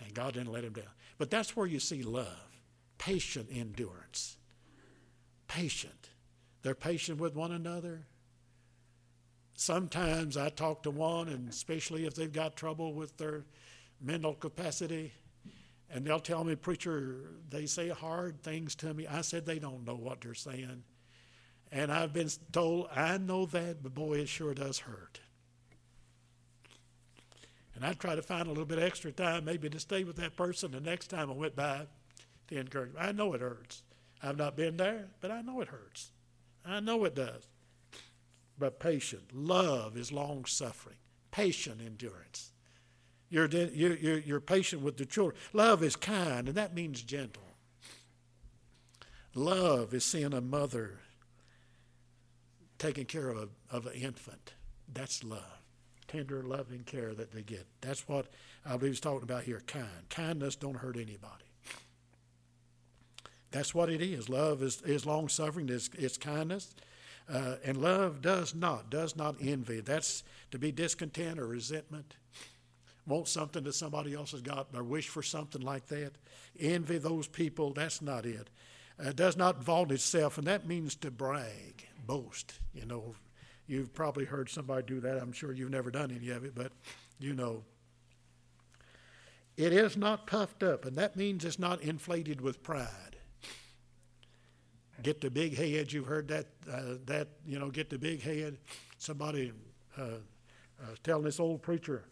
And 0.00 0.14
God 0.14 0.34
didn't 0.34 0.52
let 0.52 0.64
him 0.64 0.74
down. 0.74 0.84
But 1.16 1.30
that's 1.30 1.56
where 1.56 1.66
you 1.66 1.80
see 1.80 2.02
love, 2.02 2.60
patient 2.98 3.48
endurance. 3.52 4.36
Patient. 5.48 6.10
They're 6.62 6.74
patient 6.74 7.18
with 7.18 7.34
one 7.34 7.52
another. 7.52 8.06
Sometimes 9.54 10.36
I 10.36 10.50
talk 10.50 10.84
to 10.84 10.90
one, 10.90 11.28
and 11.28 11.48
especially 11.48 12.06
if 12.06 12.14
they've 12.14 12.32
got 12.32 12.54
trouble 12.54 12.92
with 12.92 13.16
their 13.16 13.44
mental 14.00 14.34
capacity, 14.34 15.12
and 15.90 16.04
they'll 16.04 16.20
tell 16.20 16.44
me, 16.44 16.54
Preacher, 16.54 17.30
they 17.48 17.66
say 17.66 17.88
hard 17.88 18.42
things 18.42 18.74
to 18.76 18.92
me. 18.92 19.06
I 19.06 19.22
said, 19.22 19.46
They 19.46 19.58
don't 19.58 19.86
know 19.86 19.96
what 19.96 20.20
they're 20.20 20.34
saying. 20.34 20.82
And 21.70 21.92
I've 21.92 22.12
been 22.12 22.30
told, 22.52 22.88
I 22.94 23.18
know 23.18 23.46
that, 23.46 23.82
but 23.82 23.94
boy, 23.94 24.18
it 24.18 24.28
sure 24.28 24.54
does 24.54 24.80
hurt. 24.80 25.20
And 27.74 27.84
I 27.84 27.92
try 27.92 28.14
to 28.14 28.22
find 28.22 28.46
a 28.46 28.50
little 28.50 28.64
bit 28.64 28.78
extra 28.78 29.12
time, 29.12 29.44
maybe 29.44 29.68
to 29.70 29.78
stay 29.78 30.02
with 30.02 30.16
that 30.16 30.36
person 30.36 30.72
the 30.72 30.80
next 30.80 31.08
time 31.08 31.30
I 31.30 31.34
went 31.34 31.54
by 31.54 31.86
to 32.48 32.58
encourage. 32.58 32.92
I 32.98 33.12
know 33.12 33.34
it 33.34 33.40
hurts. 33.40 33.82
I've 34.22 34.36
not 34.36 34.56
been 34.56 34.76
there, 34.76 35.06
but 35.20 35.30
I 35.30 35.42
know 35.42 35.60
it 35.60 35.68
hurts. 35.68 36.10
I 36.64 36.80
know 36.80 37.04
it 37.04 37.14
does. 37.14 37.46
But 38.58 38.80
patient, 38.80 39.32
love 39.32 39.96
is 39.96 40.10
long 40.10 40.44
suffering, 40.44 40.96
patient 41.30 41.80
endurance. 41.84 42.52
You're, 43.30 43.46
you're, 43.46 44.18
you're 44.18 44.40
patient 44.40 44.82
with 44.82 44.96
the 44.96 45.04
children. 45.04 45.36
Love 45.52 45.82
is 45.82 45.96
kind, 45.96 46.48
and 46.48 46.56
that 46.56 46.74
means 46.74 47.02
gentle. 47.02 47.42
Love 49.34 49.92
is 49.92 50.04
seeing 50.04 50.32
a 50.32 50.40
mother 50.40 51.00
taking 52.78 53.04
care 53.04 53.28
of, 53.28 53.50
of 53.70 53.86
an 53.86 53.92
infant. 53.92 54.54
That's 54.92 55.22
love. 55.22 55.42
Tender, 56.06 56.42
loving 56.42 56.84
care 56.84 57.12
that 57.12 57.32
they 57.32 57.42
get. 57.42 57.66
That's 57.82 58.08
what 58.08 58.28
I 58.64 58.76
believe 58.78 58.92
he's 58.92 59.00
talking 59.00 59.22
about 59.22 59.42
here 59.42 59.62
kind. 59.66 60.08
Kindness 60.08 60.56
don't 60.56 60.76
hurt 60.76 60.96
anybody. 60.96 61.44
That's 63.50 63.74
what 63.74 63.90
it 63.90 64.00
is. 64.00 64.28
Love 64.30 64.62
is, 64.62 64.80
is 64.82 65.04
long 65.04 65.28
suffering, 65.28 65.68
it's, 65.68 65.90
it's 65.98 66.16
kindness. 66.16 66.74
Uh, 67.30 67.56
and 67.62 67.76
love 67.76 68.22
does 68.22 68.54
not, 68.54 68.88
does 68.88 69.14
not 69.14 69.36
envy. 69.42 69.80
That's 69.80 70.22
to 70.50 70.58
be 70.58 70.72
discontent 70.72 71.38
or 71.38 71.46
resentment 71.46 72.14
want 73.08 73.26
something 73.26 73.64
that 73.64 73.74
somebody 73.74 74.14
else 74.14 74.32
has 74.32 74.42
got 74.42 74.68
or 74.74 74.84
wish 74.84 75.08
for 75.08 75.22
something 75.22 75.62
like 75.62 75.86
that. 75.86 76.12
Envy 76.60 76.98
those 76.98 77.26
people, 77.26 77.72
that's 77.72 78.02
not 78.02 78.26
it. 78.26 78.50
Uh, 79.02 79.12
does 79.12 79.36
not 79.36 79.62
vaunt 79.62 79.92
itself, 79.92 80.38
and 80.38 80.46
that 80.46 80.66
means 80.66 80.94
to 80.96 81.10
brag, 81.10 81.86
boast. 82.06 82.60
You 82.74 82.84
know, 82.84 83.14
you've 83.66 83.94
probably 83.94 84.24
heard 84.24 84.50
somebody 84.50 84.82
do 84.86 85.00
that. 85.00 85.18
I'm 85.18 85.32
sure 85.32 85.52
you've 85.52 85.70
never 85.70 85.90
done 85.90 86.10
any 86.10 86.30
of 86.30 86.44
it, 86.44 86.54
but 86.54 86.72
you 87.18 87.34
know. 87.34 87.64
It 89.56 89.72
is 89.72 89.96
not 89.96 90.28
puffed 90.28 90.62
up, 90.62 90.84
and 90.84 90.96
that 90.96 91.16
means 91.16 91.44
it's 91.44 91.58
not 91.58 91.82
inflated 91.82 92.40
with 92.40 92.62
pride. 92.62 93.16
Get 95.02 95.20
the 95.20 95.30
big 95.30 95.56
head. 95.56 95.92
You've 95.92 96.06
heard 96.06 96.28
that. 96.28 96.46
Uh, 96.70 96.94
that 97.06 97.28
you 97.46 97.58
know, 97.58 97.68
get 97.70 97.90
the 97.90 97.98
big 97.98 98.22
head. 98.22 98.58
Somebody 98.98 99.52
uh, 99.96 100.02
uh 100.02 100.94
telling 101.02 101.24
this 101.24 101.40
old 101.40 101.62
preacher 101.62 102.04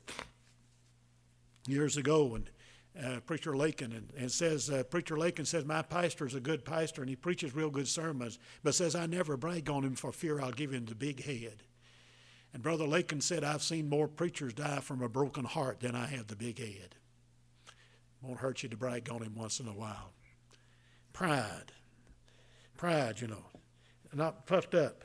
years 1.68 1.96
ago 1.96 2.34
and 2.34 2.50
uh, 3.04 3.20
Preacher 3.20 3.56
Lakin 3.56 3.92
and, 3.92 4.10
and 4.16 4.32
says, 4.32 4.70
uh, 4.70 4.82
Preacher 4.84 5.18
Lakin 5.18 5.44
says, 5.44 5.64
my 5.64 5.82
pastor 5.82 6.26
is 6.26 6.34
a 6.34 6.40
good 6.40 6.64
pastor 6.64 7.02
and 7.02 7.10
he 7.10 7.16
preaches 7.16 7.54
real 7.54 7.68
good 7.68 7.88
sermons, 7.88 8.38
but 8.62 8.74
says, 8.74 8.94
I 8.94 9.06
never 9.06 9.36
brag 9.36 9.68
on 9.68 9.84
him 9.84 9.96
for 9.96 10.12
fear 10.12 10.40
I'll 10.40 10.52
give 10.52 10.72
him 10.72 10.86
the 10.86 10.94
big 10.94 11.22
head. 11.22 11.62
And 12.54 12.62
Brother 12.62 12.86
Lakin 12.86 13.20
said, 13.20 13.44
I've 13.44 13.62
seen 13.62 13.88
more 13.88 14.08
preachers 14.08 14.54
die 14.54 14.80
from 14.80 15.02
a 15.02 15.08
broken 15.08 15.44
heart 15.44 15.80
than 15.80 15.94
I 15.94 16.06
have 16.06 16.28
the 16.28 16.36
big 16.36 16.58
head. 16.58 16.94
Won't 18.22 18.40
hurt 18.40 18.62
you 18.62 18.70
to 18.70 18.76
brag 18.76 19.10
on 19.10 19.22
him 19.22 19.34
once 19.34 19.60
in 19.60 19.68
a 19.68 19.74
while. 19.74 20.12
Pride. 21.12 21.72
Pride, 22.78 23.20
you 23.20 23.26
know, 23.26 23.44
not 24.14 24.46
puffed 24.46 24.74
up 24.74 25.04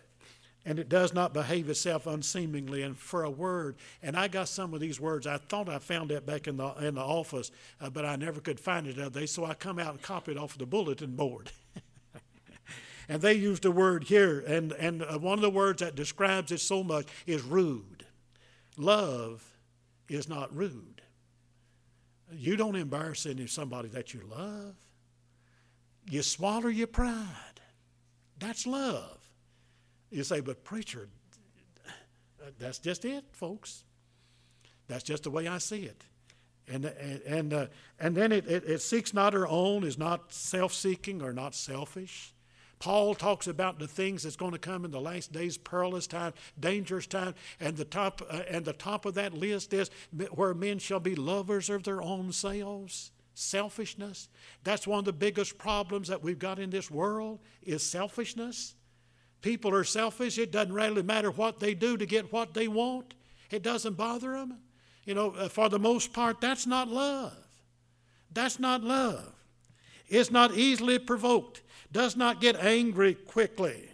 and 0.66 0.78
it 0.78 0.90
does 0.90 1.14
not 1.14 1.34
behave 1.34 1.70
itself 1.70 2.06
unseemingly 2.06 2.84
and 2.84 2.98
for 2.98 3.24
a 3.24 3.30
word. 3.30 3.76
And 4.02 4.16
i 4.16 4.28
got 4.28 4.48
some 4.48 4.74
of 4.74 4.80
these 4.80 5.00
words. 5.00 5.26
I 5.28 5.38
thought 5.38 5.70
i 5.70 5.80
found 5.80 6.10
that 6.10 6.26
back 6.26 6.48
in 6.48 6.58
the 6.58 6.70
in 6.86 6.96
the 6.96 7.02
office 7.02 7.52
uh, 7.80 7.90
but 7.90 8.06
i 8.06 8.16
never 8.16 8.40
could 8.40 8.60
find 8.60 8.88
it 8.88 9.00
other 9.00 9.22
day 9.22 9.26
so 9.26 9.46
i 9.46 9.54
come 9.54 9.80
out 9.80 9.92
and 9.92 10.02
copied 10.02 10.38
off 10.38 10.58
the 10.58 10.66
bulletin 10.66 11.16
board. 11.16 11.52
And 13.10 13.22
they 13.22 13.34
used 13.34 13.66
a 13.66 13.72
word 13.72 14.06
here 14.06 14.40
and 14.40 14.72
and 14.74 15.04
uh, 15.04 15.18
one 15.18 15.38
of 15.38 15.42
the 15.42 15.50
words 15.50 15.82
that 15.82 15.96
describes 15.96 16.50
it 16.52 16.60
so 16.60 16.82
much 16.82 17.08
is 17.26 17.42
rude. 17.42 18.06
Love 18.78 19.44
is 20.08 20.30
not 20.30 20.56
rude. 20.56 21.02
You 22.32 22.56
don't 22.56 22.78
embarrass 22.78 23.26
any 23.26 23.48
somebody 23.48 23.90
that 23.90 24.14
you 24.14 24.22
love. 24.30 24.76
You 26.10 26.22
swallow 26.22 26.68
your 26.68 26.88
pride. 26.88 27.60
That's 28.40 28.66
love 28.66 29.21
you 30.12 30.24
say, 30.24 30.42
but 30.42 30.64
preacher, 30.64 31.08
that's 32.60 32.80
just 32.80 33.06
it, 33.06 33.24
folks. 33.32 33.84
That's 34.88 35.04
just 35.04 35.24
the 35.24 35.32
way 35.32 35.48
I 35.48 35.58
see 35.58 35.84
it. 35.84 36.04
And, 36.68 36.86
and, 36.86 37.22
and, 37.22 37.54
uh, 37.54 37.68
and 38.00 38.16
then 38.16 38.32
it, 38.32 38.46
it, 38.48 38.64
it 38.66 38.82
seeks 38.82 39.14
not 39.14 39.34
her 39.34 39.48
own, 39.48 39.84
is 39.84 39.98
not 39.98 40.32
self 40.34 40.74
seeking 40.74 41.22
or 41.22 41.34
not 41.34 41.56
selfish. 41.56 42.34
Paul 42.80 43.14
talks 43.14 43.46
about 43.46 43.78
the 43.78 43.88
things 43.88 44.24
that's 44.24 44.36
going 44.36 44.54
to 44.54 44.58
come 44.58 44.86
in 44.86 44.92
the 44.92 45.00
last 45.00 45.32
days, 45.32 45.56
perilous 45.56 46.08
time, 46.08 46.34
dangerous 46.60 47.06
time, 47.06 47.36
and 47.60 47.78
the 47.78 47.86
top 47.86 48.24
uh, 48.28 48.42
and 48.50 48.66
the 48.66 48.74
top 48.74 49.06
of 49.06 49.14
that 49.14 49.36
list 49.36 49.72
is 49.74 49.92
where 50.32 50.56
men 50.56 50.80
shall 50.80 51.00
be 51.00 51.14
lovers 51.14 51.70
of 51.70 51.84
their 51.84 52.02
own 52.02 52.32
selves, 52.32 53.12
selfishness. 53.36 54.30
That's 54.64 54.88
one 54.88 55.00
of 55.00 55.06
the 55.06 55.14
biggest 55.14 55.60
problems 55.60 56.08
that 56.08 56.24
we've 56.24 56.40
got 56.40 56.58
in 56.58 56.72
this 56.72 56.90
world 56.90 57.40
is 57.62 57.84
selfishness. 57.84 58.74
People 59.42 59.74
are 59.74 59.84
selfish. 59.84 60.38
It 60.38 60.52
doesn't 60.52 60.74
really 60.74 61.02
matter 61.02 61.32
what 61.32 61.60
they 61.60 61.74
do 61.74 61.98
to 61.98 62.06
get 62.06 62.32
what 62.32 62.54
they 62.54 62.68
want. 62.68 63.14
It 63.50 63.64
doesn't 63.64 63.98
bother 63.98 64.34
them. 64.34 64.58
You 65.06 65.16
know, 65.16 65.32
uh, 65.32 65.50
for 65.50 65.68
the 65.68 65.80
most 65.80 66.14
part, 66.14 66.40
that's 66.40 66.68
not 66.68 66.88
love. 66.88 67.34
That's 68.32 68.60
not 68.60 68.84
love. 68.84 69.34
is 70.08 70.32
not 70.32 70.54
easily 70.54 71.00
provoked, 71.00 71.62
does 71.92 72.16
not 72.16 72.40
get 72.40 72.56
angry 72.58 73.14
quickly. 73.14 73.90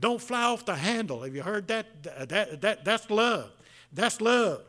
Don't 0.00 0.20
fly 0.20 0.44
off 0.44 0.64
the 0.64 0.76
handle. 0.76 1.22
Have 1.22 1.34
you 1.34 1.42
heard 1.42 1.68
that? 1.68 2.02
that, 2.28 2.60
that 2.60 2.84
that's 2.84 3.10
love. 3.10 3.50
That's 3.92 4.20
love. 4.20 4.62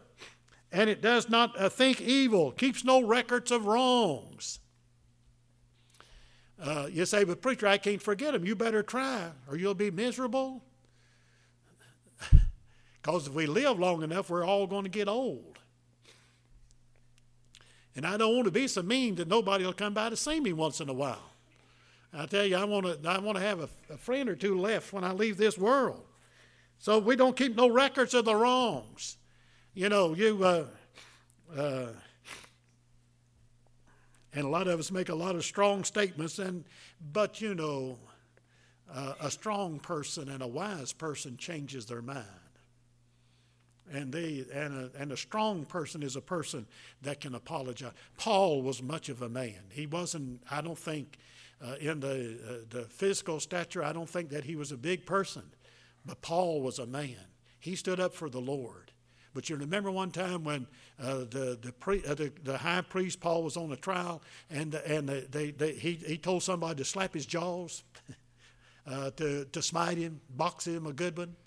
And 0.71 0.89
it 0.89 1.01
does 1.01 1.29
not 1.29 1.59
uh, 1.59 1.69
think 1.69 2.01
evil, 2.01 2.51
keeps 2.51 2.83
no 2.83 3.01
records 3.01 3.51
of 3.51 3.65
wrongs. 3.65 4.59
Uh, 6.61 6.87
you 6.91 7.05
say, 7.05 7.23
but 7.23 7.41
preacher, 7.41 7.67
I 7.67 7.77
can't 7.77 8.01
forget 8.01 8.33
them. 8.33 8.45
You 8.45 8.55
better 8.55 8.83
try, 8.83 9.29
or 9.47 9.55
you'll 9.57 9.73
be 9.75 9.91
miserable. 9.91 10.63
Because 13.01 13.27
if 13.27 13.33
we 13.33 13.45
live 13.45 13.79
long 13.79 14.03
enough, 14.03 14.29
we're 14.29 14.45
all 14.45 14.67
going 14.67 14.83
to 14.83 14.89
get 14.89 15.07
old. 15.07 15.57
And 17.95 18.05
I 18.05 18.17
don't 18.17 18.35
want 18.35 18.45
to 18.45 18.51
be 18.51 18.67
so 18.67 18.81
mean 18.81 19.15
that 19.15 19.27
nobody 19.27 19.65
will 19.65 19.73
come 19.73 19.93
by 19.93 20.09
to 20.09 20.15
see 20.15 20.39
me 20.39 20.53
once 20.53 20.79
in 20.81 20.89
a 20.89 20.93
while. 20.93 21.31
I 22.13 22.25
tell 22.25 22.45
you, 22.45 22.57
I 22.57 22.63
want 22.65 22.85
to, 22.85 23.09
I 23.09 23.19
want 23.19 23.37
to 23.37 23.43
have 23.43 23.61
a, 23.61 23.69
a 23.89 23.97
friend 23.97 24.29
or 24.29 24.35
two 24.35 24.59
left 24.59 24.91
when 24.93 25.03
I 25.03 25.13
leave 25.13 25.37
this 25.37 25.57
world. 25.57 26.03
So 26.77 26.99
we 26.99 27.15
don't 27.15 27.35
keep 27.35 27.55
no 27.55 27.69
records 27.69 28.13
of 28.13 28.25
the 28.25 28.35
wrongs. 28.35 29.17
You 29.73 29.89
know, 29.89 30.13
you, 30.13 30.43
uh, 30.43 30.65
uh, 31.55 31.87
and 34.33 34.45
a 34.45 34.49
lot 34.49 34.67
of 34.67 34.79
us 34.79 34.91
make 34.91 35.09
a 35.09 35.15
lot 35.15 35.35
of 35.35 35.43
strong 35.43 35.83
statements, 35.83 36.39
and 36.39 36.65
but 37.11 37.41
you 37.41 37.55
know, 37.55 37.97
uh, 38.93 39.13
a 39.21 39.31
strong 39.31 39.79
person 39.79 40.29
and 40.29 40.41
a 40.41 40.47
wise 40.47 40.93
person 40.93 41.37
changes 41.37 41.85
their 41.85 42.01
mind. 42.01 42.25
And, 43.91 44.13
they, 44.13 44.45
and, 44.53 44.91
a, 44.95 45.01
and 45.01 45.11
a 45.11 45.17
strong 45.17 45.65
person 45.65 46.03
is 46.03 46.15
a 46.15 46.21
person 46.21 46.67
that 47.01 47.21
can 47.21 47.33
apologize. 47.33 47.93
Paul 48.17 48.61
was 48.61 48.83
much 48.83 49.09
of 49.09 49.23
a 49.23 49.29
man. 49.29 49.61
He 49.71 49.87
wasn't, 49.87 50.43
I 50.49 50.61
don't 50.61 50.77
think, 50.77 51.17
uh, 51.59 51.75
in 51.81 51.99
the, 51.99 52.37
uh, 52.47 52.53
the 52.69 52.83
physical 52.83 53.39
stature, 53.39 53.83
I 53.83 53.91
don't 53.91 54.09
think 54.09 54.29
that 54.29 54.43
he 54.43 54.55
was 54.55 54.71
a 54.71 54.77
big 54.77 55.05
person. 55.07 55.43
But 56.05 56.21
Paul 56.21 56.61
was 56.61 56.77
a 56.77 56.85
man. 56.85 57.17
He 57.59 57.75
stood 57.75 57.99
up 57.99 58.13
for 58.13 58.29
the 58.29 58.39
Lord. 58.39 58.91
But 59.39 59.49
you 59.49 59.55
remember 59.55 59.89
one 59.89 60.11
time 60.11 60.43
when 60.43 60.67
uh, 61.01 61.19
the, 61.19 61.57
the, 61.61 61.71
pre, 61.71 62.03
uh, 62.03 62.13
the, 62.13 62.29
the, 62.43 62.57
high 62.57 62.81
priest 62.81 63.21
Paul 63.21 63.41
was 63.43 63.55
on 63.55 63.71
a 63.71 63.77
trial, 63.77 64.21
and, 64.49 64.75
and 64.75 65.07
they, 65.07 65.51
they, 65.51 65.71
he, 65.71 65.93
he 65.93 66.17
told 66.17 66.43
somebody 66.43 66.75
to 66.75 66.83
slap 66.83 67.13
his 67.13 67.25
jaws, 67.25 67.83
uh, 68.85 69.11
to, 69.11 69.45
to 69.45 69.61
smite 69.61 69.97
him, 69.97 70.19
box 70.35 70.67
him 70.67 70.85
a 70.85 70.91
good 70.91 71.17
one. 71.17 71.37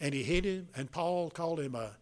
And 0.00 0.12
he 0.12 0.24
hit 0.24 0.44
him, 0.44 0.66
and 0.74 0.90
Paul 0.90 1.30
called 1.30 1.60
him 1.60 1.76
a, 1.76 1.92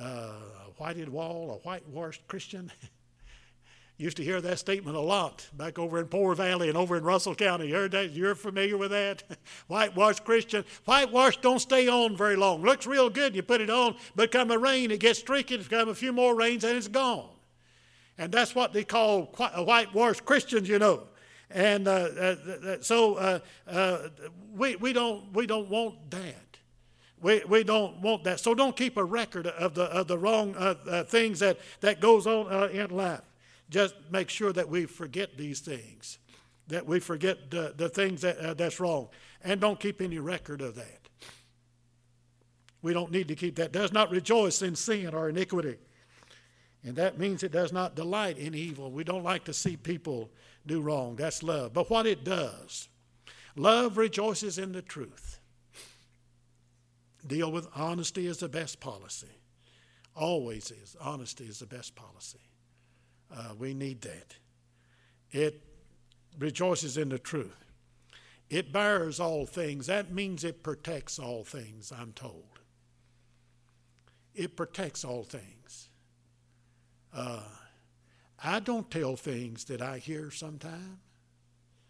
a 0.00 0.32
whited 0.78 1.10
wall, 1.10 1.50
a 1.50 1.68
whitewashed 1.68 2.26
Christian. 2.26 2.72
Used 3.96 4.16
to 4.16 4.24
hear 4.24 4.40
that 4.40 4.58
statement 4.58 4.96
a 4.96 5.00
lot 5.00 5.48
back 5.56 5.78
over 5.78 6.00
in 6.00 6.06
Poor 6.06 6.34
Valley 6.34 6.68
and 6.68 6.76
over 6.76 6.96
in 6.96 7.04
Russell 7.04 7.34
County. 7.34 7.68
You 7.68 7.74
heard 7.74 7.92
that? 7.92 8.10
You're 8.10 8.34
familiar 8.34 8.76
with 8.76 8.90
that? 8.90 9.22
Whitewashed 9.68 10.24
Christian. 10.24 10.64
Whitewash 10.84 11.36
don't 11.36 11.60
stay 11.60 11.86
on 11.86 12.16
very 12.16 12.34
long. 12.34 12.62
Looks 12.62 12.88
real 12.88 13.08
good. 13.08 13.36
You 13.36 13.44
put 13.44 13.60
it 13.60 13.70
on, 13.70 13.94
but 14.16 14.32
come 14.32 14.50
a 14.50 14.58
rain, 14.58 14.90
it 14.90 14.98
gets 14.98 15.20
streaky. 15.20 15.58
Come 15.58 15.88
a 15.88 15.94
few 15.94 16.12
more 16.12 16.34
rains, 16.34 16.64
and 16.64 16.76
it's 16.76 16.88
gone. 16.88 17.28
And 18.18 18.32
that's 18.32 18.52
what 18.52 18.72
they 18.72 18.82
call 18.82 19.26
whitewashed 19.26 20.24
Christians, 20.24 20.68
you 20.68 20.80
know. 20.80 21.04
And 21.50 21.86
uh, 21.86 21.92
uh, 21.92 22.76
so 22.80 23.14
uh, 23.14 23.38
uh, 23.68 24.08
we, 24.56 24.74
we, 24.74 24.92
don't, 24.92 25.32
we 25.32 25.46
don't 25.46 25.68
want 25.68 26.10
that. 26.10 26.58
We, 27.22 27.44
we 27.44 27.62
don't 27.62 28.00
want 28.00 28.24
that. 28.24 28.40
So 28.40 28.56
don't 28.56 28.76
keep 28.76 28.96
a 28.96 29.04
record 29.04 29.46
of 29.46 29.74
the, 29.74 29.84
of 29.84 30.08
the 30.08 30.18
wrong 30.18 30.56
uh, 30.56 30.74
uh, 30.88 31.04
things 31.04 31.38
that, 31.38 31.58
that 31.80 32.00
goes 32.00 32.26
on 32.26 32.70
in 32.70 32.90
life 32.90 33.20
just 33.70 33.94
make 34.10 34.28
sure 34.28 34.52
that 34.52 34.68
we 34.68 34.86
forget 34.86 35.36
these 35.36 35.60
things, 35.60 36.18
that 36.68 36.86
we 36.86 37.00
forget 37.00 37.50
the, 37.50 37.74
the 37.76 37.88
things 37.88 38.20
that, 38.22 38.38
uh, 38.38 38.54
that's 38.54 38.80
wrong, 38.80 39.08
and 39.42 39.60
don't 39.60 39.80
keep 39.80 40.00
any 40.00 40.18
record 40.18 40.60
of 40.60 40.74
that. 40.76 41.08
We 42.82 42.92
don't 42.92 43.10
need 43.10 43.28
to 43.28 43.34
keep 43.34 43.56
that. 43.56 43.72
Does 43.72 43.92
not 43.92 44.10
rejoice 44.10 44.60
in 44.60 44.76
sin 44.76 45.14
or 45.14 45.30
iniquity. 45.30 45.76
And 46.84 46.96
that 46.96 47.18
means 47.18 47.42
it 47.42 47.52
does 47.52 47.72
not 47.72 47.96
delight 47.96 48.36
in 48.36 48.54
evil. 48.54 48.90
We 48.90 49.04
don't 49.04 49.24
like 49.24 49.44
to 49.44 49.54
see 49.54 49.76
people 49.76 50.30
do 50.66 50.82
wrong. 50.82 51.16
That's 51.16 51.42
love. 51.42 51.72
But 51.72 51.88
what 51.88 52.06
it 52.06 52.24
does, 52.24 52.88
love 53.56 53.96
rejoices 53.96 54.58
in 54.58 54.72
the 54.72 54.82
truth. 54.82 55.40
Deal 57.26 57.50
with 57.50 57.68
honesty 57.74 58.26
is 58.26 58.36
the 58.38 58.50
best 58.50 58.80
policy. 58.80 59.40
Always 60.14 60.70
is. 60.70 60.94
Honesty 61.00 61.44
is 61.44 61.58
the 61.58 61.66
best 61.66 61.94
policy. 61.94 62.38
Uh, 63.32 63.54
we 63.58 63.74
need 63.74 64.00
that. 64.02 64.36
It 65.30 65.62
rejoices 66.38 66.96
in 66.96 67.08
the 67.08 67.18
truth. 67.18 67.64
It 68.50 68.72
bears 68.72 69.20
all 69.20 69.46
things. 69.46 69.86
That 69.86 70.12
means 70.12 70.44
it 70.44 70.62
protects 70.62 71.18
all 71.18 71.44
things, 71.44 71.92
I'm 71.96 72.12
told. 72.12 72.60
It 74.34 74.56
protects 74.56 75.04
all 75.04 75.22
things. 75.22 75.88
Uh, 77.12 77.42
I 78.42 78.60
don't 78.60 78.90
tell 78.90 79.16
things 79.16 79.64
that 79.66 79.80
I 79.80 79.98
hear 79.98 80.30
sometime. 80.30 80.98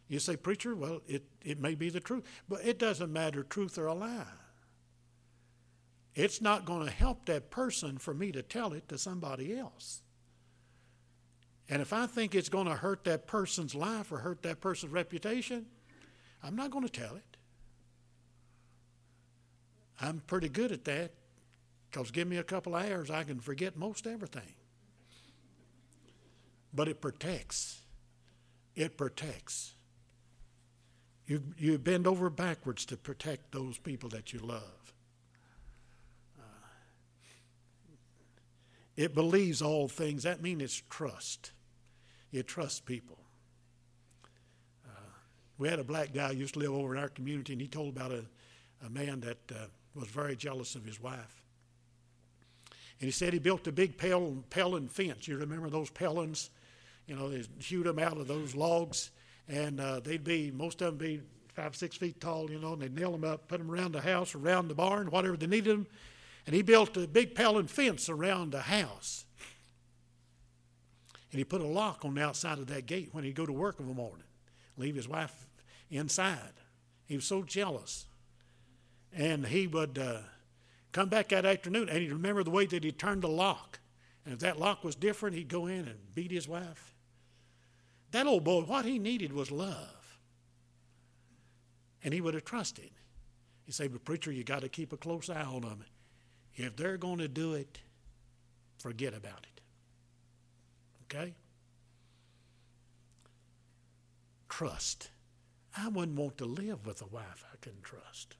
You 0.08 0.18
say, 0.18 0.36
Preacher, 0.36 0.74
well, 0.74 1.00
it, 1.08 1.24
it 1.42 1.58
may 1.58 1.74
be 1.74 1.88
the 1.88 2.00
truth, 2.00 2.24
but 2.48 2.64
it 2.64 2.78
doesn't 2.78 3.12
matter, 3.12 3.42
truth 3.42 3.78
or 3.78 3.86
a 3.86 3.94
lie. 3.94 4.26
It's 6.14 6.40
not 6.40 6.64
going 6.64 6.86
to 6.86 6.92
help 6.92 7.26
that 7.26 7.50
person 7.50 7.98
for 7.98 8.14
me 8.14 8.30
to 8.32 8.42
tell 8.42 8.72
it 8.72 8.88
to 8.88 8.98
somebody 8.98 9.56
else. 9.56 10.02
And 11.68 11.80
if 11.80 11.92
I 11.92 12.06
think 12.06 12.34
it's 12.34 12.48
going 12.48 12.66
to 12.66 12.74
hurt 12.74 13.04
that 13.04 13.26
person's 13.26 13.74
life 13.74 14.12
or 14.12 14.18
hurt 14.18 14.42
that 14.42 14.60
person's 14.60 14.92
reputation, 14.92 15.66
I'm 16.42 16.56
not 16.56 16.70
going 16.70 16.86
to 16.86 16.92
tell 16.92 17.16
it. 17.16 17.36
I'm 20.00 20.20
pretty 20.26 20.48
good 20.48 20.72
at 20.72 20.84
that 20.84 21.12
because 21.90 22.10
give 22.10 22.28
me 22.28 22.36
a 22.36 22.42
couple 22.42 22.74
hours, 22.74 23.10
I 23.10 23.22
can 23.22 23.40
forget 23.40 23.76
most 23.76 24.06
everything. 24.06 24.54
But 26.74 26.88
it 26.88 27.00
protects. 27.00 27.82
It 28.74 28.96
protects. 28.96 29.74
You, 31.26 31.42
you 31.56 31.78
bend 31.78 32.06
over 32.06 32.28
backwards 32.28 32.84
to 32.86 32.96
protect 32.96 33.52
those 33.52 33.78
people 33.78 34.08
that 34.10 34.32
you 34.32 34.40
love. 34.40 34.93
It 38.96 39.14
believes 39.14 39.60
all 39.62 39.88
things. 39.88 40.22
That 40.22 40.42
means 40.42 40.62
it's 40.62 40.82
trust. 40.88 41.52
It 42.32 42.46
trusts 42.46 42.80
people. 42.80 43.18
Uh, 44.86 45.10
we 45.58 45.68
had 45.68 45.78
a 45.78 45.84
black 45.84 46.12
guy 46.12 46.32
who 46.32 46.38
used 46.40 46.54
to 46.54 46.60
live 46.60 46.72
over 46.72 46.94
in 46.94 47.00
our 47.00 47.08
community, 47.08 47.52
and 47.52 47.62
he 47.62 47.68
told 47.68 47.96
about 47.96 48.12
a, 48.12 48.24
a 48.84 48.90
man 48.90 49.20
that 49.20 49.38
uh, 49.52 49.66
was 49.94 50.08
very 50.08 50.36
jealous 50.36 50.74
of 50.74 50.84
his 50.84 51.00
wife. 51.00 51.44
And 53.00 53.06
he 53.06 53.10
said 53.10 53.32
he 53.32 53.38
built 53.38 53.66
a 53.66 53.72
big 53.72 53.98
pel- 53.98 54.44
pelin 54.50 54.88
fence. 54.88 55.26
You 55.26 55.36
remember 55.36 55.68
those 55.68 55.90
pelins? 55.90 56.50
You 57.06 57.16
know, 57.16 57.28
they 57.28 57.42
hewed 57.58 57.86
them 57.86 57.98
out 57.98 58.16
of 58.16 58.28
those 58.28 58.54
logs, 58.54 59.10
and 59.48 59.80
uh, 59.80 60.00
they'd 60.00 60.24
be, 60.24 60.50
most 60.50 60.80
of 60.80 60.96
them 60.96 60.96
be 60.96 61.20
five, 61.54 61.76
six 61.76 61.96
feet 61.96 62.20
tall, 62.20 62.50
you 62.50 62.58
know, 62.58 62.72
and 62.72 62.82
they'd 62.82 62.94
nail 62.94 63.12
them 63.12 63.24
up, 63.24 63.48
put 63.48 63.58
them 63.58 63.70
around 63.70 63.92
the 63.92 64.00
house, 64.00 64.34
around 64.34 64.68
the 64.68 64.74
barn, 64.74 65.10
whatever 65.10 65.36
they 65.36 65.46
needed 65.46 65.72
them. 65.76 65.86
And 66.46 66.54
he 66.54 66.62
built 66.62 66.96
a 66.96 67.06
big 67.06 67.34
pelin 67.34 67.68
fence 67.68 68.08
around 68.08 68.52
the 68.52 68.62
house. 68.62 69.24
And 71.32 71.38
he 71.38 71.44
put 71.44 71.60
a 71.60 71.66
lock 71.66 72.04
on 72.04 72.14
the 72.14 72.22
outside 72.22 72.58
of 72.58 72.66
that 72.68 72.86
gate 72.86 73.08
when 73.12 73.24
he'd 73.24 73.34
go 73.34 73.46
to 73.46 73.52
work 73.52 73.80
in 73.80 73.88
the 73.88 73.94
morning, 73.94 74.26
leave 74.76 74.94
his 74.94 75.08
wife 75.08 75.46
inside. 75.90 76.52
He 77.06 77.16
was 77.16 77.24
so 77.24 77.42
jealous. 77.42 78.06
And 79.12 79.46
he 79.46 79.66
would 79.66 79.98
uh, 79.98 80.18
come 80.92 81.08
back 81.08 81.28
that 81.28 81.44
afternoon 81.44 81.88
and 81.88 81.98
he'd 81.98 82.12
remember 82.12 82.44
the 82.44 82.50
way 82.50 82.66
that 82.66 82.84
he 82.84 82.92
turned 82.92 83.22
the 83.22 83.28
lock. 83.28 83.80
And 84.24 84.34
if 84.34 84.40
that 84.40 84.58
lock 84.58 84.84
was 84.84 84.94
different, 84.94 85.36
he'd 85.36 85.48
go 85.48 85.66
in 85.66 85.86
and 85.86 86.14
beat 86.14 86.30
his 86.30 86.48
wife. 86.48 86.94
That 88.12 88.26
old 88.26 88.44
boy, 88.44 88.62
what 88.62 88.84
he 88.84 88.98
needed 88.98 89.32
was 89.32 89.50
love. 89.50 90.18
And 92.04 92.14
he 92.14 92.20
would 92.20 92.34
have 92.34 92.44
trusted. 92.44 92.90
He 93.64 93.72
said, 93.72 93.92
But 93.92 94.04
preacher, 94.04 94.30
you 94.30 94.44
got 94.44 94.60
to 94.60 94.68
keep 94.68 94.92
a 94.92 94.96
close 94.96 95.28
eye 95.28 95.42
on 95.42 95.62
them. 95.62 95.84
If 96.56 96.76
they're 96.76 96.96
going 96.96 97.18
to 97.18 97.28
do 97.28 97.54
it, 97.54 97.80
forget 98.78 99.14
about 99.14 99.44
it. 99.44 99.60
Okay? 101.04 101.34
Trust. 104.48 105.10
I 105.76 105.88
wouldn't 105.88 106.18
want 106.18 106.38
to 106.38 106.44
live 106.44 106.86
with 106.86 107.02
a 107.02 107.06
wife 107.06 107.44
I 107.52 107.56
couldn't 107.60 107.82
trust. 107.82 108.36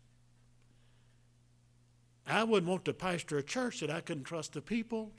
I 2.26 2.44
wouldn't 2.44 2.70
want 2.70 2.84
to 2.86 2.94
pastor 2.94 3.38
a 3.38 3.42
church 3.42 3.80
that 3.80 3.90
I 3.90 4.00
couldn't 4.00 4.24
trust 4.24 4.52
the 4.52 4.62
people. 4.62 5.12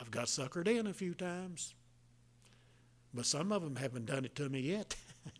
I've 0.00 0.10
got 0.10 0.26
suckered 0.26 0.68
in 0.68 0.86
a 0.86 0.94
few 0.94 1.14
times, 1.14 1.74
but 3.12 3.26
some 3.26 3.52
of 3.52 3.62
them 3.62 3.76
haven't 3.76 4.06
done 4.06 4.24
it 4.24 4.34
to 4.36 4.48
me 4.48 4.60
yet. 4.60 4.94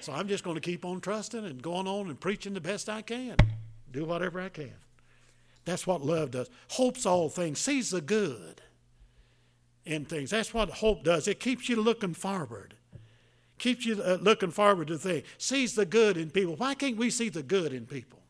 so 0.00 0.12
I'm 0.12 0.28
just 0.28 0.44
going 0.44 0.56
to 0.56 0.60
keep 0.60 0.84
on 0.84 1.00
trusting 1.00 1.44
and 1.44 1.62
going 1.62 1.86
on 1.86 2.08
and 2.08 2.20
preaching 2.20 2.52
the 2.52 2.60
best 2.60 2.88
I 2.88 3.02
can, 3.02 3.36
do 3.94 4.04
whatever 4.04 4.40
I 4.40 4.48
can. 4.48 4.74
That's 5.64 5.86
what 5.86 6.04
love 6.04 6.32
does. 6.32 6.50
Hopes 6.70 7.06
all 7.06 7.28
things, 7.28 7.58
sees 7.58 7.90
the 7.90 8.00
good 8.00 8.60
in 9.86 10.04
things. 10.04 10.30
That's 10.30 10.52
what 10.52 10.68
hope 10.68 11.04
does. 11.04 11.28
It 11.28 11.40
keeps 11.40 11.68
you 11.68 11.80
looking 11.80 12.12
forward. 12.12 12.74
Keeps 13.58 13.86
you 13.86 14.02
uh, 14.02 14.18
looking 14.20 14.50
forward 14.50 14.88
to 14.88 14.98
things. 14.98 15.24
Sees 15.38 15.74
the 15.74 15.86
good 15.86 16.16
in 16.16 16.30
people. 16.30 16.56
Why 16.56 16.74
can't 16.74 16.96
we 16.96 17.08
see 17.08 17.28
the 17.28 17.42
good 17.42 17.72
in 17.72 17.86
people? 17.86 18.20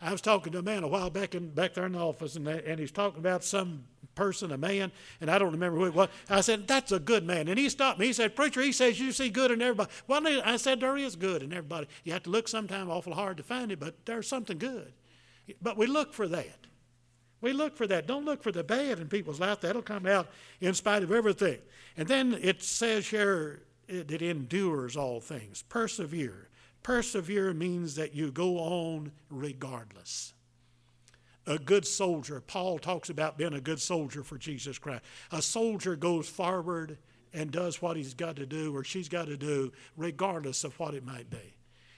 I 0.00 0.12
was 0.12 0.20
talking 0.20 0.52
to 0.52 0.58
a 0.58 0.62
man 0.62 0.82
a 0.82 0.88
while 0.88 1.10
back 1.10 1.34
in 1.34 1.50
back 1.50 1.74
there 1.74 1.86
in 1.86 1.92
the 1.92 1.98
office, 1.98 2.36
and, 2.36 2.46
and 2.46 2.78
he's 2.78 2.92
talking 2.92 3.20
about 3.20 3.42
some 3.42 3.84
person, 4.14 4.52
a 4.52 4.58
man, 4.58 4.92
and 5.20 5.30
I 5.30 5.38
don't 5.38 5.52
remember 5.52 5.78
who 5.78 5.86
it 5.86 5.94
was. 5.94 6.08
I 6.28 6.40
said, 6.40 6.66
"That's 6.66 6.92
a 6.92 6.98
good 6.98 7.24
man," 7.24 7.48
and 7.48 7.58
he 7.58 7.68
stopped 7.68 7.98
me. 7.98 8.06
He 8.06 8.12
said, 8.12 8.36
"Preacher, 8.36 8.62
he 8.62 8.72
says 8.72 9.00
you 9.00 9.12
see 9.12 9.30
good 9.30 9.50
in 9.50 9.62
everybody." 9.62 9.90
Well, 10.06 10.26
I 10.44 10.56
said, 10.56 10.80
"There 10.80 10.96
is 10.96 11.16
good 11.16 11.42
in 11.42 11.52
everybody. 11.52 11.88
You 12.04 12.12
have 12.12 12.24
to 12.24 12.30
look 12.30 12.48
sometime 12.48 12.90
awful 12.90 13.14
hard 13.14 13.36
to 13.38 13.42
find 13.42 13.72
it, 13.72 13.80
but 13.80 14.06
there's 14.06 14.28
something 14.28 14.58
good. 14.58 14.92
But 15.60 15.76
we 15.76 15.86
look 15.86 16.12
for 16.12 16.28
that. 16.28 16.66
We 17.40 17.52
look 17.52 17.76
for 17.76 17.88
that. 17.88 18.06
Don't 18.06 18.24
look 18.24 18.42
for 18.42 18.52
the 18.52 18.62
bad 18.62 19.00
in 19.00 19.08
people's 19.08 19.40
life. 19.40 19.60
That'll 19.60 19.82
come 19.82 20.06
out 20.06 20.28
in 20.60 20.74
spite 20.74 21.02
of 21.02 21.10
everything. 21.10 21.58
And 21.96 22.06
then 22.06 22.38
it 22.40 22.62
says 22.62 23.08
here 23.08 23.62
it, 23.88 24.10
it 24.10 24.22
endures 24.22 24.96
all 24.96 25.20
things. 25.20 25.62
Persevere. 25.68 26.48
Persevere 26.82 27.52
means 27.52 27.96
that 27.96 28.14
you 28.14 28.30
go 28.30 28.58
on 28.58 29.12
regardless. 29.28 30.34
A 31.46 31.58
good 31.58 31.86
soldier, 31.86 32.40
Paul 32.40 32.78
talks 32.78 33.10
about 33.10 33.36
being 33.36 33.54
a 33.54 33.60
good 33.60 33.80
soldier 33.80 34.22
for 34.22 34.38
Jesus 34.38 34.78
Christ. 34.78 35.02
A 35.32 35.42
soldier 35.42 35.96
goes 35.96 36.28
forward 36.28 36.98
and 37.34 37.50
does 37.50 37.82
what 37.82 37.96
he's 37.96 38.14
got 38.14 38.36
to 38.36 38.46
do 38.46 38.76
or 38.76 38.84
she's 38.84 39.08
got 39.08 39.26
to 39.26 39.36
do, 39.36 39.72
regardless 39.96 40.64
of 40.64 40.78
what 40.78 40.94
it 40.94 41.04
might 41.04 41.30
be. 41.30 41.56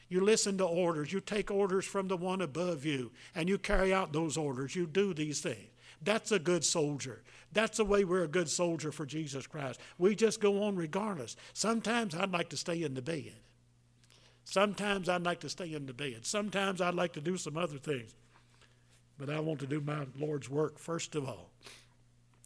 You 0.08 0.20
listen 0.20 0.58
to 0.58 0.64
orders, 0.64 1.12
you 1.12 1.20
take 1.20 1.50
orders 1.50 1.84
from 1.84 2.08
the 2.08 2.16
one 2.16 2.40
above 2.40 2.84
you, 2.84 3.10
and 3.34 3.48
you 3.48 3.58
carry 3.58 3.92
out 3.92 4.12
those 4.12 4.36
orders. 4.36 4.76
You 4.76 4.86
do 4.86 5.12
these 5.12 5.40
things. 5.40 5.70
That's 6.02 6.32
a 6.32 6.38
good 6.38 6.64
soldier. 6.64 7.22
That's 7.52 7.78
the 7.78 7.84
way 7.84 8.04
we're 8.04 8.24
a 8.24 8.28
good 8.28 8.48
soldier 8.48 8.92
for 8.92 9.06
Jesus 9.06 9.46
Christ. 9.46 9.80
We 9.98 10.14
just 10.14 10.40
go 10.40 10.62
on 10.64 10.76
regardless. 10.76 11.36
Sometimes 11.52 12.14
I'd 12.14 12.32
like 12.32 12.50
to 12.50 12.56
stay 12.56 12.82
in 12.82 12.94
the 12.94 13.02
bed. 13.02 13.34
Sometimes 14.44 15.08
I'd 15.08 15.24
like 15.24 15.40
to 15.40 15.48
stay 15.48 15.72
in 15.72 15.86
the 15.86 15.94
bed. 15.94 16.26
Sometimes 16.26 16.80
I'd 16.80 16.94
like 16.94 17.14
to 17.14 17.20
do 17.20 17.36
some 17.36 17.56
other 17.56 17.78
things. 17.78 18.14
But 19.18 19.30
I 19.30 19.40
want 19.40 19.60
to 19.60 19.66
do 19.66 19.80
my 19.80 20.06
Lord's 20.18 20.48
work 20.48 20.78
first 20.78 21.14
of 21.14 21.28
all. 21.28 21.50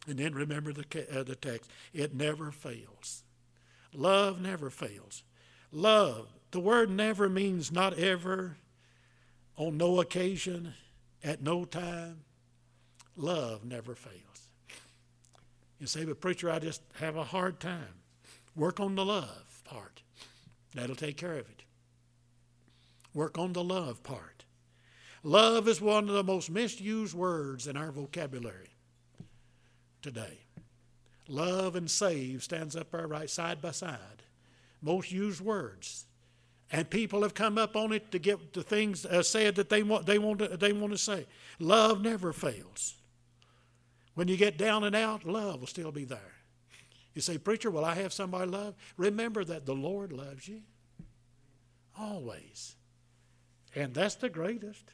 And 0.06 0.18
then 0.18 0.34
remember 0.34 0.72
the, 0.72 0.84
uh, 1.18 1.22
the 1.22 1.36
text 1.36 1.70
it 1.92 2.14
never 2.14 2.50
fails. 2.50 3.22
Love 3.94 4.40
never 4.40 4.70
fails. 4.70 5.22
Love, 5.72 6.28
the 6.50 6.60
word 6.60 6.90
never 6.90 7.28
means 7.28 7.70
not 7.70 7.98
ever, 7.98 8.56
on 9.56 9.76
no 9.76 10.00
occasion, 10.00 10.74
at 11.22 11.42
no 11.42 11.64
time. 11.64 12.20
Love 13.16 13.64
never 13.64 13.94
fails. 13.94 14.48
You 15.78 15.86
say, 15.86 16.04
but 16.04 16.20
preacher, 16.20 16.50
I 16.50 16.58
just 16.58 16.82
have 17.00 17.16
a 17.16 17.24
hard 17.24 17.60
time. 17.60 18.02
Work 18.56 18.80
on 18.80 18.94
the 18.94 19.04
love 19.04 19.62
part. 19.64 20.02
That'll 20.74 20.96
take 20.96 21.16
care 21.16 21.34
of 21.34 21.48
it. 21.48 21.62
Work 23.14 23.38
on 23.38 23.52
the 23.52 23.64
love 23.64 24.02
part. 24.02 24.37
Love 25.22 25.68
is 25.68 25.80
one 25.80 26.08
of 26.08 26.14
the 26.14 26.24
most 26.24 26.50
misused 26.50 27.14
words 27.14 27.66
in 27.66 27.76
our 27.76 27.90
vocabulary 27.90 28.70
today. 30.02 30.38
Love 31.28 31.76
and 31.76 31.90
save 31.90 32.42
stands 32.42 32.74
up 32.76 32.90
there 32.90 33.06
right 33.06 33.28
side 33.28 33.60
by 33.60 33.70
side. 33.70 34.22
Most 34.80 35.12
used 35.12 35.40
words. 35.40 36.06
And 36.70 36.88
people 36.88 37.22
have 37.22 37.34
come 37.34 37.58
up 37.58 37.76
on 37.76 37.92
it 37.92 38.10
to 38.12 38.18
get 38.18 38.52
the 38.52 38.62
things 38.62 39.06
uh, 39.06 39.22
said 39.22 39.54
that 39.56 39.68
they 39.68 39.82
want, 39.82 40.06
they, 40.06 40.18
want 40.18 40.38
to, 40.40 40.56
they 40.56 40.72
want 40.72 40.92
to 40.92 40.98
say. 40.98 41.26
Love 41.58 42.02
never 42.02 42.32
fails. 42.32 42.94
When 44.14 44.28
you 44.28 44.36
get 44.36 44.58
down 44.58 44.84
and 44.84 44.94
out, 44.94 45.24
love 45.24 45.60
will 45.60 45.66
still 45.66 45.92
be 45.92 46.04
there. 46.04 46.34
You 47.14 47.22
say, 47.22 47.38
Preacher, 47.38 47.70
will 47.70 47.84
I 47.84 47.94
have 47.94 48.12
somebody 48.12 48.50
love? 48.50 48.74
Remember 48.96 49.44
that 49.44 49.66
the 49.66 49.74
Lord 49.74 50.12
loves 50.12 50.46
you. 50.46 50.60
Always. 51.98 52.76
And 53.74 53.94
that's 53.94 54.14
the 54.16 54.28
greatest. 54.28 54.92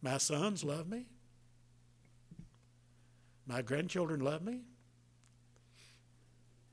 My 0.00 0.18
sons 0.18 0.64
love 0.64 0.88
me. 0.88 1.06
My 3.46 3.62
grandchildren 3.62 4.20
love 4.20 4.42
me. 4.42 4.60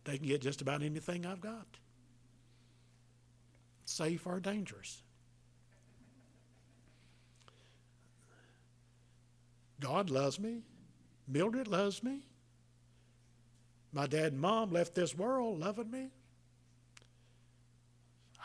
They 0.04 0.18
can 0.18 0.28
get 0.28 0.42
just 0.42 0.62
about 0.62 0.84
anything 0.84 1.26
I've 1.26 1.42
got, 1.42 1.66
safe 3.86 4.28
or 4.28 4.40
dangerous. 4.40 5.02
God 9.80 10.10
loves 10.10 10.40
me. 10.40 10.62
Mildred 11.28 11.68
loves 11.68 12.04
me. 12.04 12.22
My 13.92 14.08
dad 14.08 14.34
and 14.34 14.42
mom 14.42 14.72
left 14.72 14.94
this 14.94 15.16
world 15.16 15.60
loving 15.60 15.90
me. 15.90 16.10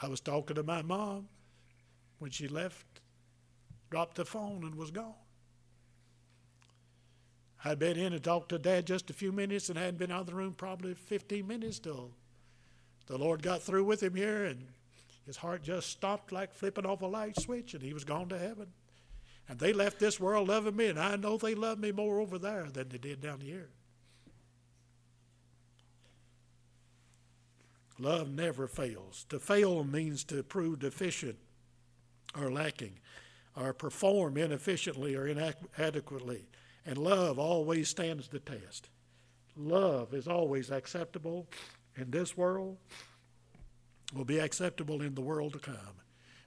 I 0.00 0.08
was 0.08 0.20
talking 0.20 0.56
to 0.56 0.62
my 0.62 0.80
mom 0.82 1.28
when 2.20 2.30
she 2.30 2.48
left, 2.48 2.86
dropped 3.90 4.16
the 4.16 4.24
phone, 4.24 4.62
and 4.64 4.74
was 4.76 4.90
gone. 4.90 5.14
I'd 7.64 7.78
been 7.78 7.98
in 7.98 8.12
and 8.12 8.22
talked 8.22 8.50
to 8.50 8.58
Dad 8.58 8.86
just 8.86 9.10
a 9.10 9.12
few 9.14 9.32
minutes 9.32 9.68
and 9.68 9.78
hadn't 9.78 9.98
been 9.98 10.10
out 10.10 10.22
of 10.22 10.26
the 10.26 10.34
room 10.34 10.54
probably 10.54 10.94
15 10.94 11.46
minutes 11.46 11.78
till 11.78 12.12
the 13.06 13.18
Lord 13.18 13.42
got 13.42 13.62
through 13.62 13.84
with 13.84 14.02
him 14.02 14.14
here 14.14 14.44
and 14.44 14.66
his 15.26 15.36
heart 15.36 15.62
just 15.62 15.90
stopped 15.90 16.32
like 16.32 16.54
flipping 16.54 16.86
off 16.86 17.02
a 17.02 17.06
light 17.06 17.38
switch 17.38 17.74
and 17.74 17.82
he 17.82 17.92
was 17.92 18.04
gone 18.04 18.28
to 18.30 18.38
heaven. 18.38 18.68
And 19.48 19.58
they 19.58 19.72
left 19.72 19.98
this 19.98 20.20
world 20.20 20.48
loving 20.48 20.76
me, 20.76 20.86
and 20.86 20.98
I 20.98 21.16
know 21.16 21.36
they 21.36 21.56
love 21.56 21.80
me 21.80 21.90
more 21.90 22.20
over 22.20 22.38
there 22.38 22.68
than 22.72 22.88
they 22.88 22.98
did 22.98 23.20
down 23.20 23.40
here. 23.40 23.68
Love 27.98 28.30
never 28.30 28.68
fails. 28.68 29.26
To 29.28 29.40
fail 29.40 29.82
means 29.82 30.24
to 30.24 30.44
prove 30.44 30.78
deficient 30.78 31.36
or 32.40 32.50
lacking, 32.50 33.00
or 33.56 33.72
perform 33.72 34.36
inefficiently 34.36 35.14
or 35.14 35.26
inadequately. 35.26 36.48
And 36.86 36.98
love 36.98 37.38
always 37.38 37.88
stands 37.88 38.28
the 38.28 38.40
test. 38.40 38.88
Love 39.56 40.14
is 40.14 40.28
always 40.28 40.70
acceptable 40.70 41.48
in 41.96 42.10
this 42.10 42.36
world, 42.36 42.78
will 44.14 44.24
be 44.24 44.38
acceptable 44.38 45.02
in 45.02 45.14
the 45.14 45.20
world 45.20 45.52
to 45.52 45.58
come. 45.58 45.76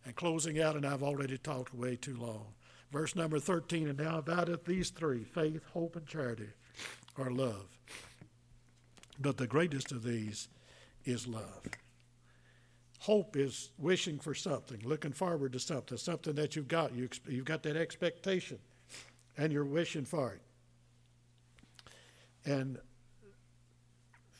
And 0.05 0.15
closing 0.15 0.59
out, 0.59 0.75
and 0.75 0.85
I've 0.85 1.03
already 1.03 1.37
talked 1.37 1.73
way 1.73 1.95
too 1.95 2.17
long. 2.17 2.47
Verse 2.91 3.15
number 3.15 3.39
13, 3.39 3.87
and 3.87 3.97
now 3.97 4.19
abideth 4.19 4.65
these 4.65 4.89
three 4.89 5.23
faith, 5.23 5.61
hope, 5.73 5.95
and 5.95 6.05
charity, 6.05 6.49
or 7.17 7.31
love. 7.31 7.67
But 9.19 9.37
the 9.37 9.47
greatest 9.47 9.91
of 9.91 10.03
these 10.03 10.49
is 11.05 11.27
love. 11.27 11.63
Hope 13.03 13.35
is 13.35 13.69
wishing 13.77 14.17
for 14.17 14.33
something, 14.33 14.79
looking 14.85 15.11
forward 15.11 15.51
to 15.51 15.59
something, 15.59 15.97
something 15.97 16.35
that 16.35 16.55
you've 16.55 16.69
got. 16.69 16.95
You, 16.95 17.09
you've 17.27 17.43
got 17.43 17.61
that 17.63 17.75
expectation, 17.75 18.59
and 19.37 19.51
you're 19.51 19.65
wishing 19.65 20.05
for 20.05 20.35
it. 20.35 20.41
And 22.49 22.77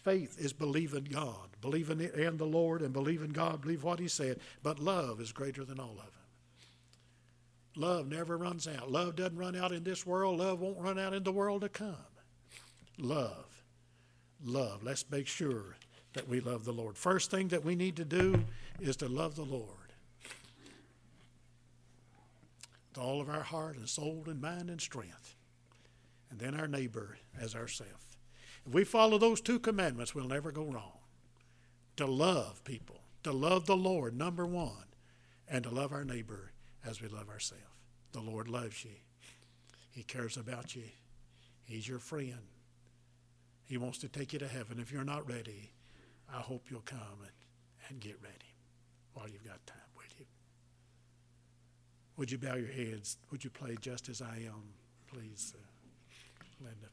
faith 0.06 0.38
is 0.40 0.54
believing 0.54 1.04
God, 1.04 1.50
believing 1.60 2.00
in 2.00 2.38
the 2.38 2.46
Lord 2.46 2.82
and 2.82 2.94
believing 2.94 3.32
God, 3.32 3.60
believe 3.60 3.84
what 3.84 4.00
He 4.00 4.08
said. 4.08 4.40
But 4.64 4.80
love 4.80 5.20
is 5.20 5.34
greater 5.34 5.66
than 5.66 5.78
all 5.78 5.98
of 6.00 6.08
it. 6.08 6.14
Love 7.76 8.08
never 8.08 8.38
runs 8.38 8.66
out. 8.66 8.90
Love 8.90 9.18
doesn't 9.18 9.36
run 9.36 9.58
out 9.58 9.74
in 9.74 9.84
this 9.84 10.06
world. 10.06 10.40
Love 10.40 10.62
won't 10.62 10.80
run 10.80 10.98
out 10.98 11.14
in 11.14 11.24
the 11.24 11.34
world 11.34 11.64
to 11.64 11.70
come. 11.70 11.98
Love. 12.98 13.62
Love. 14.42 14.84
Let's 14.84 15.04
make 15.12 15.28
sure 15.28 15.76
that 16.14 16.28
we 16.28 16.40
love 16.40 16.66
the 16.66 16.72
Lord. 16.72 16.98
First 16.98 17.32
thing 17.32 17.48
that 17.50 17.66
we 17.66 17.76
need 17.76 17.96
to 17.98 18.06
do 18.06 18.44
is 18.80 18.96
to 18.98 19.08
love 19.08 19.36
the 19.36 19.44
Lord 19.44 19.68
with 22.90 23.04
all 23.04 23.20
of 23.20 23.30
our 23.30 23.42
heart 23.42 23.76
and 23.76 23.90
soul 23.90 24.24
and 24.28 24.40
mind 24.40 24.70
and 24.70 24.80
strength, 24.80 25.36
and 26.30 26.40
then 26.40 26.54
our 26.54 26.68
neighbor 26.68 27.18
as 27.40 27.56
ourself. 27.56 28.18
If 28.66 28.74
we 28.74 28.84
follow 28.84 29.18
those 29.18 29.42
two 29.42 29.60
commandments, 29.60 30.14
we'll 30.14 30.28
never 30.28 30.52
go 30.52 30.66
wrong. 30.66 31.00
To 31.98 32.06
love 32.06 32.64
people, 32.64 33.02
to 33.24 33.32
love 33.32 33.66
the 33.66 33.76
Lord, 33.76 34.16
number 34.16 34.46
one, 34.46 34.86
and 35.48 35.64
to 35.64 35.70
love 35.70 35.92
our 35.92 36.06
neighbor 36.06 36.52
as 36.86 37.02
we 37.02 37.08
love 37.08 37.30
ourselves. 37.30 37.64
The 38.12 38.22
Lord 38.22 38.48
loves 38.48 38.84
you. 38.84 38.92
He 39.92 40.04
cares 40.04 40.38
about 40.38 40.76
you. 40.76 40.84
He's 41.66 41.88
your 41.88 42.00
friend. 42.00 42.38
He 43.66 43.78
wants 43.78 43.98
to 44.00 44.08
take 44.08 44.34
you 44.34 44.40
to 44.40 44.48
heaven. 44.48 44.80
If 44.80 44.92
you're 44.92 45.04
not 45.04 45.28
ready, 45.28 45.72
I 46.34 46.40
hope 46.42 46.64
you'll 46.70 46.82
come 46.82 47.00
and, 47.22 47.32
and 47.90 48.00
get 48.00 48.18
ready 48.22 48.56
while 49.14 49.28
you've 49.30 49.46
got 49.46 49.66
time, 49.68 49.78
would 49.96 50.06
you? 50.18 50.26
Would 52.18 52.32
you 52.32 52.38
bow 52.38 52.56
your 52.56 52.72
heads? 52.72 53.18
Would 53.32 53.44
you 53.44 53.50
play 53.50 53.76
just 53.80 54.10
as 54.10 54.22
I 54.22 54.38
am, 54.48 54.64
please, 55.12 55.54
uh, 55.56 56.66
Linda? 56.66 56.88